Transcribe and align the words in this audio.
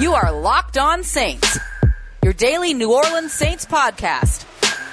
You 0.00 0.14
are 0.14 0.32
Locked 0.32 0.78
On 0.78 1.02
Saints, 1.02 1.58
your 2.24 2.32
daily 2.32 2.72
New 2.72 2.90
Orleans 2.90 3.34
Saints 3.34 3.66
podcast, 3.66 4.46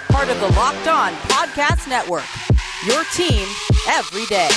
part 0.10 0.28
of 0.28 0.38
the 0.42 0.48
Locked 0.48 0.86
On 0.90 1.14
Podcast 1.14 1.88
Network. 1.88 2.26
Your 2.86 3.06
team 3.14 3.48
every 3.88 4.26
day. 4.26 4.50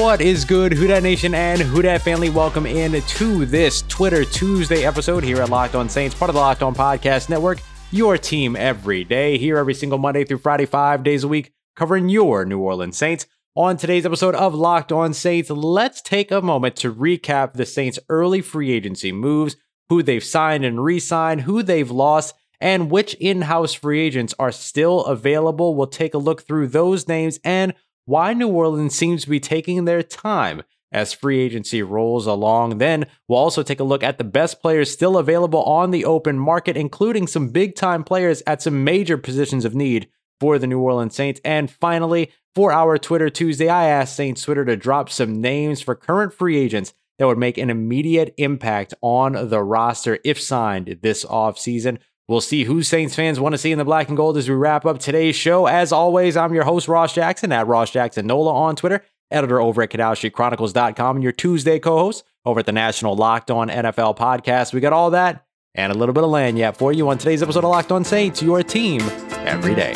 What 0.00 0.20
is 0.20 0.44
good, 0.44 0.72
Who 0.72 0.86
Dat 0.86 1.02
Nation 1.02 1.34
and 1.34 1.60
Who 1.60 1.82
Dat 1.82 2.02
family? 2.02 2.30
Welcome 2.30 2.64
in 2.64 2.92
to 3.02 3.44
this 3.44 3.82
Twitter 3.88 4.24
Tuesday 4.24 4.86
episode 4.86 5.24
here 5.24 5.42
at 5.42 5.50
Locked 5.50 5.74
On 5.74 5.88
Saints, 5.88 6.14
part 6.14 6.28
of 6.28 6.36
the 6.36 6.40
Locked 6.40 6.62
On 6.62 6.76
Podcast 6.76 7.28
Network. 7.28 7.58
Your 7.90 8.16
team 8.16 8.54
every 8.54 9.02
day, 9.02 9.36
here 9.36 9.58
every 9.58 9.74
single 9.74 9.98
Monday 9.98 10.22
through 10.22 10.38
Friday, 10.38 10.66
five 10.66 11.02
days 11.02 11.24
a 11.24 11.28
week, 11.28 11.52
covering 11.74 12.08
your 12.08 12.44
New 12.44 12.60
Orleans 12.60 12.96
Saints. 12.96 13.26
On 13.54 13.76
today's 13.76 14.06
episode 14.06 14.34
of 14.34 14.54
Locked 14.54 14.92
On 14.92 15.12
Saints, 15.12 15.50
let's 15.50 16.00
take 16.00 16.30
a 16.30 16.40
moment 16.40 16.74
to 16.76 16.90
recap 16.90 17.52
the 17.52 17.66
Saints' 17.66 17.98
early 18.08 18.40
free 18.40 18.72
agency 18.72 19.12
moves, 19.12 19.56
who 19.90 20.02
they've 20.02 20.24
signed 20.24 20.64
and 20.64 20.82
re 20.82 20.98
signed, 20.98 21.42
who 21.42 21.62
they've 21.62 21.90
lost, 21.90 22.34
and 22.62 22.90
which 22.90 23.12
in 23.20 23.42
house 23.42 23.74
free 23.74 24.00
agents 24.00 24.32
are 24.38 24.52
still 24.52 25.04
available. 25.04 25.74
We'll 25.74 25.86
take 25.86 26.14
a 26.14 26.18
look 26.18 26.46
through 26.46 26.68
those 26.68 27.06
names 27.06 27.38
and 27.44 27.74
why 28.06 28.32
New 28.32 28.48
Orleans 28.48 28.96
seems 28.96 29.24
to 29.24 29.28
be 29.28 29.38
taking 29.38 29.84
their 29.84 30.02
time 30.02 30.62
as 30.90 31.12
free 31.12 31.38
agency 31.38 31.82
rolls 31.82 32.26
along. 32.26 32.78
Then 32.78 33.04
we'll 33.28 33.38
also 33.38 33.62
take 33.62 33.80
a 33.80 33.84
look 33.84 34.02
at 34.02 34.16
the 34.16 34.24
best 34.24 34.62
players 34.62 34.90
still 34.90 35.18
available 35.18 35.62
on 35.64 35.90
the 35.90 36.06
open 36.06 36.38
market, 36.38 36.78
including 36.78 37.26
some 37.26 37.50
big 37.50 37.74
time 37.74 38.02
players 38.02 38.42
at 38.46 38.62
some 38.62 38.82
major 38.82 39.18
positions 39.18 39.66
of 39.66 39.74
need 39.74 40.08
for 40.42 40.58
the 40.58 40.66
New 40.66 40.80
Orleans 40.80 41.14
Saints. 41.14 41.40
And 41.44 41.70
finally, 41.70 42.32
for 42.56 42.72
our 42.72 42.98
Twitter 42.98 43.30
Tuesday, 43.30 43.68
I 43.68 43.86
asked 43.86 44.16
Saints 44.16 44.42
Twitter 44.42 44.64
to 44.64 44.76
drop 44.76 45.08
some 45.08 45.40
names 45.40 45.80
for 45.80 45.94
current 45.94 46.34
free 46.34 46.58
agents 46.58 46.94
that 47.20 47.28
would 47.28 47.38
make 47.38 47.58
an 47.58 47.70
immediate 47.70 48.34
impact 48.38 48.92
on 49.02 49.50
the 49.50 49.62
roster 49.62 50.18
if 50.24 50.40
signed 50.40 50.98
this 51.00 51.24
offseason. 51.24 51.98
We'll 52.26 52.40
see 52.40 52.64
who 52.64 52.82
Saints 52.82 53.14
fans 53.14 53.38
want 53.38 53.52
to 53.52 53.58
see 53.58 53.70
in 53.70 53.78
the 53.78 53.84
black 53.84 54.08
and 54.08 54.16
gold 54.16 54.36
as 54.36 54.48
we 54.48 54.56
wrap 54.56 54.84
up 54.84 54.98
today's 54.98 55.36
show. 55.36 55.66
As 55.66 55.92
always, 55.92 56.36
I'm 56.36 56.54
your 56.54 56.64
host, 56.64 56.88
Ross 56.88 57.14
Jackson, 57.14 57.52
at 57.52 57.68
Ross 57.68 57.92
Jackson 57.92 58.26
Nola 58.26 58.52
on 58.52 58.74
Twitter, 58.74 59.04
editor 59.30 59.60
over 59.60 59.80
at 59.80 59.90
CanalStreetChronicles.com, 59.90 61.16
and 61.18 61.22
your 61.22 61.30
Tuesday 61.30 61.78
co 61.78 61.98
host 61.98 62.24
over 62.44 62.58
at 62.58 62.66
the 62.66 62.72
National 62.72 63.14
Locked 63.14 63.52
On 63.52 63.68
NFL 63.68 64.18
podcast. 64.18 64.72
We 64.72 64.80
got 64.80 64.92
all 64.92 65.10
that 65.10 65.46
and 65.76 65.92
a 65.92 65.96
little 65.96 66.12
bit 66.12 66.24
of 66.24 66.30
lagniappe 66.30 66.76
for 66.76 66.92
you 66.92 67.08
on 67.08 67.18
today's 67.18 67.44
episode 67.44 67.62
of 67.62 67.70
Locked 67.70 67.92
On 67.92 68.04
Saints, 68.04 68.42
your 68.42 68.64
team 68.64 69.00
every 69.46 69.76
day. 69.76 69.92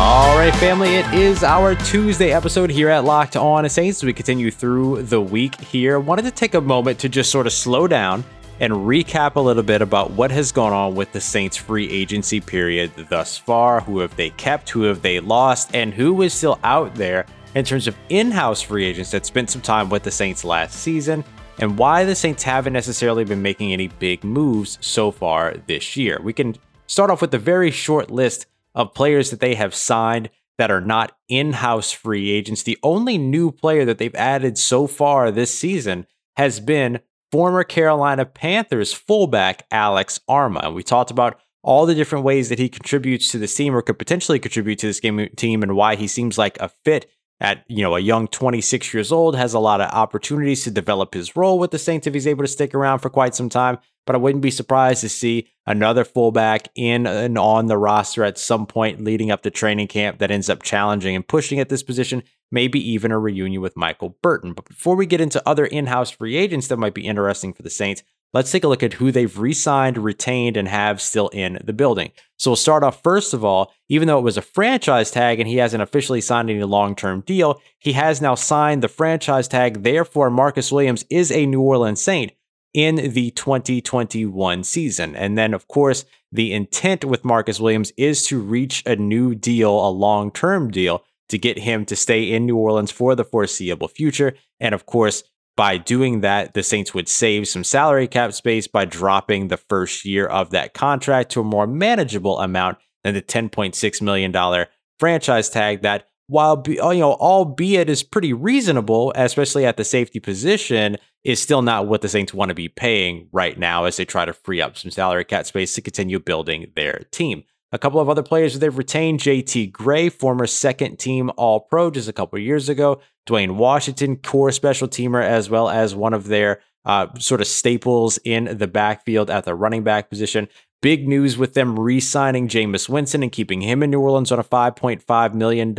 All 0.00 0.38
right, 0.38 0.54
family, 0.54 0.94
it 0.94 1.12
is 1.12 1.42
our 1.42 1.74
Tuesday 1.74 2.30
episode 2.30 2.70
here 2.70 2.88
at 2.88 3.02
Locked 3.02 3.34
On 3.34 3.68
Saints. 3.68 3.98
As 3.98 4.04
we 4.04 4.12
continue 4.12 4.48
through 4.48 5.02
the 5.02 5.20
week 5.20 5.60
here, 5.60 5.98
wanted 5.98 6.22
to 6.22 6.30
take 6.30 6.54
a 6.54 6.60
moment 6.60 7.00
to 7.00 7.08
just 7.08 7.32
sort 7.32 7.48
of 7.48 7.52
slow 7.52 7.88
down 7.88 8.22
and 8.60 8.72
recap 8.72 9.34
a 9.34 9.40
little 9.40 9.64
bit 9.64 9.82
about 9.82 10.12
what 10.12 10.30
has 10.30 10.52
gone 10.52 10.72
on 10.72 10.94
with 10.94 11.10
the 11.10 11.20
Saints 11.20 11.56
free 11.56 11.90
agency 11.90 12.40
period 12.40 12.92
thus 13.10 13.36
far. 13.36 13.80
Who 13.80 13.98
have 13.98 14.14
they 14.14 14.30
kept? 14.30 14.70
Who 14.70 14.82
have 14.82 15.02
they 15.02 15.18
lost? 15.18 15.74
And 15.74 15.92
who 15.92 16.22
is 16.22 16.32
still 16.32 16.60
out 16.62 16.94
there 16.94 17.26
in 17.56 17.64
terms 17.64 17.88
of 17.88 17.96
in 18.08 18.30
house 18.30 18.62
free 18.62 18.84
agents 18.84 19.10
that 19.10 19.26
spent 19.26 19.50
some 19.50 19.62
time 19.62 19.90
with 19.90 20.04
the 20.04 20.12
Saints 20.12 20.44
last 20.44 20.74
season? 20.74 21.24
And 21.58 21.76
why 21.76 22.04
the 22.04 22.14
Saints 22.14 22.44
haven't 22.44 22.72
necessarily 22.72 23.24
been 23.24 23.42
making 23.42 23.72
any 23.72 23.88
big 23.88 24.22
moves 24.22 24.78
so 24.80 25.10
far 25.10 25.56
this 25.66 25.96
year. 25.96 26.20
We 26.22 26.34
can 26.34 26.54
start 26.86 27.10
off 27.10 27.20
with 27.20 27.34
a 27.34 27.38
very 27.38 27.72
short 27.72 28.12
list 28.12 28.46
of 28.74 28.94
players 28.94 29.30
that 29.30 29.40
they 29.40 29.54
have 29.54 29.74
signed 29.74 30.30
that 30.58 30.70
are 30.70 30.80
not 30.80 31.16
in 31.28 31.52
house 31.54 31.92
free 31.92 32.30
agents. 32.30 32.62
The 32.62 32.78
only 32.82 33.16
new 33.16 33.50
player 33.50 33.84
that 33.84 33.98
they've 33.98 34.14
added 34.14 34.58
so 34.58 34.86
far 34.86 35.30
this 35.30 35.56
season 35.56 36.06
has 36.36 36.60
been 36.60 37.00
former 37.30 37.64
Carolina 37.64 38.24
Panthers 38.24 38.92
fullback 38.92 39.66
Alex 39.70 40.20
Armah. 40.28 40.74
We 40.74 40.82
talked 40.82 41.10
about 41.10 41.38
all 41.62 41.86
the 41.86 41.94
different 41.94 42.24
ways 42.24 42.48
that 42.48 42.58
he 42.58 42.68
contributes 42.68 43.30
to 43.30 43.38
this 43.38 43.54
team 43.54 43.74
or 43.74 43.82
could 43.82 43.98
potentially 43.98 44.38
contribute 44.38 44.78
to 44.80 44.86
this 44.86 45.00
game 45.00 45.28
team 45.36 45.62
and 45.62 45.76
why 45.76 45.96
he 45.96 46.06
seems 46.06 46.38
like 46.38 46.58
a 46.60 46.68
fit 46.68 47.10
at 47.40 47.64
you 47.68 47.82
know 47.82 47.94
a 47.94 48.00
young 48.00 48.26
26 48.26 48.92
years 48.92 49.12
old 49.12 49.36
has 49.36 49.54
a 49.54 49.58
lot 49.58 49.80
of 49.80 49.90
opportunities 49.90 50.64
to 50.64 50.70
develop 50.70 51.14
his 51.14 51.36
role 51.36 51.58
with 51.58 51.70
the 51.70 51.78
Saints 51.78 52.06
if 52.06 52.14
he's 52.14 52.26
able 52.26 52.42
to 52.42 52.48
stick 52.48 52.74
around 52.74 52.98
for 52.98 53.10
quite 53.10 53.34
some 53.34 53.48
time 53.48 53.78
but 54.08 54.14
I 54.14 54.20
wouldn't 54.20 54.40
be 54.40 54.50
surprised 54.50 55.02
to 55.02 55.08
see 55.10 55.48
another 55.66 56.02
fullback 56.02 56.68
in 56.74 57.06
and 57.06 57.36
on 57.36 57.66
the 57.66 57.76
roster 57.76 58.24
at 58.24 58.38
some 58.38 58.64
point 58.64 59.04
leading 59.04 59.30
up 59.30 59.42
to 59.42 59.50
training 59.50 59.88
camp 59.88 60.16
that 60.20 60.30
ends 60.30 60.48
up 60.48 60.62
challenging 60.62 61.14
and 61.14 61.28
pushing 61.28 61.60
at 61.60 61.68
this 61.68 61.82
position, 61.82 62.22
maybe 62.50 62.80
even 62.90 63.12
a 63.12 63.18
reunion 63.18 63.60
with 63.60 63.76
Michael 63.76 64.16
Burton. 64.22 64.54
But 64.54 64.64
before 64.64 64.96
we 64.96 65.04
get 65.04 65.20
into 65.20 65.46
other 65.46 65.66
in-house 65.66 66.08
free 66.08 66.36
agents 66.36 66.68
that 66.68 66.78
might 66.78 66.94
be 66.94 67.06
interesting 67.06 67.52
for 67.52 67.62
the 67.62 67.68
Saints, 67.68 68.02
let's 68.32 68.50
take 68.50 68.64
a 68.64 68.68
look 68.68 68.82
at 68.82 68.94
who 68.94 69.12
they've 69.12 69.38
re-signed, 69.38 69.98
retained, 69.98 70.56
and 70.56 70.68
have 70.68 71.02
still 71.02 71.28
in 71.28 71.58
the 71.62 71.74
building. 71.74 72.12
So 72.38 72.52
we'll 72.52 72.56
start 72.56 72.82
off 72.82 73.02
first 73.02 73.34
of 73.34 73.44
all, 73.44 73.74
even 73.90 74.08
though 74.08 74.18
it 74.18 74.24
was 74.24 74.38
a 74.38 74.42
franchise 74.42 75.10
tag 75.10 75.38
and 75.38 75.46
he 75.46 75.56
hasn't 75.58 75.82
officially 75.82 76.22
signed 76.22 76.48
any 76.48 76.64
long-term 76.64 77.24
deal, 77.26 77.60
he 77.78 77.92
has 77.92 78.22
now 78.22 78.36
signed 78.36 78.82
the 78.82 78.88
franchise 78.88 79.48
tag. 79.48 79.82
Therefore, 79.82 80.30
Marcus 80.30 80.72
Williams 80.72 81.04
is 81.10 81.30
a 81.30 81.44
New 81.44 81.60
Orleans 81.60 82.02
Saint 82.02 82.32
in 82.74 82.96
the 82.96 83.30
2021 83.30 84.64
season. 84.64 85.16
And 85.16 85.36
then, 85.36 85.54
of 85.54 85.68
course, 85.68 86.04
the 86.30 86.52
intent 86.52 87.04
with 87.04 87.24
Marcus 87.24 87.60
Williams 87.60 87.92
is 87.96 88.26
to 88.26 88.40
reach 88.40 88.82
a 88.86 88.96
new 88.96 89.34
deal, 89.34 89.70
a 89.70 89.90
long 89.90 90.30
term 90.30 90.70
deal, 90.70 91.04
to 91.28 91.38
get 91.38 91.58
him 91.58 91.84
to 91.86 91.96
stay 91.96 92.30
in 92.30 92.46
New 92.46 92.56
Orleans 92.56 92.90
for 92.90 93.14
the 93.14 93.24
foreseeable 93.24 93.88
future. 93.88 94.34
And 94.60 94.74
of 94.74 94.86
course, 94.86 95.22
by 95.56 95.76
doing 95.76 96.20
that, 96.20 96.54
the 96.54 96.62
Saints 96.62 96.94
would 96.94 97.08
save 97.08 97.48
some 97.48 97.64
salary 97.64 98.06
cap 98.06 98.32
space 98.32 98.68
by 98.68 98.84
dropping 98.84 99.48
the 99.48 99.56
first 99.56 100.04
year 100.04 100.26
of 100.26 100.50
that 100.50 100.72
contract 100.72 101.32
to 101.32 101.40
a 101.40 101.44
more 101.44 101.66
manageable 101.66 102.38
amount 102.38 102.78
than 103.02 103.14
the 103.14 103.22
$10.6 103.22 104.02
million 104.02 104.66
franchise 104.98 105.50
tag 105.50 105.82
that 105.82 106.06
while 106.28 106.56
be, 106.56 106.74
you 106.74 106.98
know, 106.98 107.14
albeit 107.14 107.90
is 107.90 108.02
pretty 108.02 108.32
reasonable, 108.32 109.12
especially 109.16 109.66
at 109.66 109.76
the 109.76 109.84
safety 109.84 110.20
position, 110.20 110.96
is 111.24 111.40
still 111.40 111.62
not 111.62 111.86
what 111.86 112.02
the 112.02 112.08
Saints 112.08 112.32
want 112.32 112.50
to 112.50 112.54
be 112.54 112.68
paying 112.68 113.28
right 113.32 113.58
now 113.58 113.84
as 113.84 113.96
they 113.96 114.04
try 114.04 114.24
to 114.24 114.32
free 114.32 114.60
up 114.60 114.76
some 114.76 114.90
salary 114.90 115.24
cap 115.24 115.46
space 115.46 115.74
to 115.74 115.80
continue 115.80 116.20
building 116.20 116.70
their 116.76 117.02
team. 117.10 117.44
A 117.72 117.78
couple 117.78 118.00
of 118.00 118.08
other 118.08 118.22
players 118.22 118.58
they've 118.58 118.78
retained 118.78 119.20
JT 119.20 119.72
Gray, 119.72 120.08
former 120.08 120.46
second 120.46 120.98
team 120.98 121.30
All 121.36 121.60
Pro 121.60 121.90
just 121.90 122.08
a 122.08 122.14
couple 122.14 122.38
of 122.38 122.44
years 122.44 122.68
ago, 122.68 123.00
Dwayne 123.26 123.56
Washington, 123.56 124.16
core 124.16 124.52
special 124.52 124.88
teamer, 124.88 125.22
as 125.22 125.50
well 125.50 125.68
as 125.68 125.94
one 125.94 126.14
of 126.14 126.28
their 126.28 126.60
uh, 126.84 127.06
sort 127.18 127.42
of 127.42 127.46
staples 127.46 128.18
in 128.24 128.56
the 128.56 128.66
backfield 128.66 129.28
at 129.28 129.44
the 129.44 129.54
running 129.54 129.82
back 129.82 130.08
position. 130.08 130.48
Big 130.80 131.08
news 131.08 131.36
with 131.36 131.54
them 131.54 131.78
re 131.78 131.98
signing 131.98 132.46
Jameis 132.46 132.88
Winston 132.88 133.22
and 133.22 133.32
keeping 133.32 133.62
him 133.62 133.82
in 133.82 133.90
New 133.90 134.00
Orleans 134.00 134.30
on 134.30 134.38
a 134.38 134.44
$5.5 134.44 135.34
million 135.34 135.74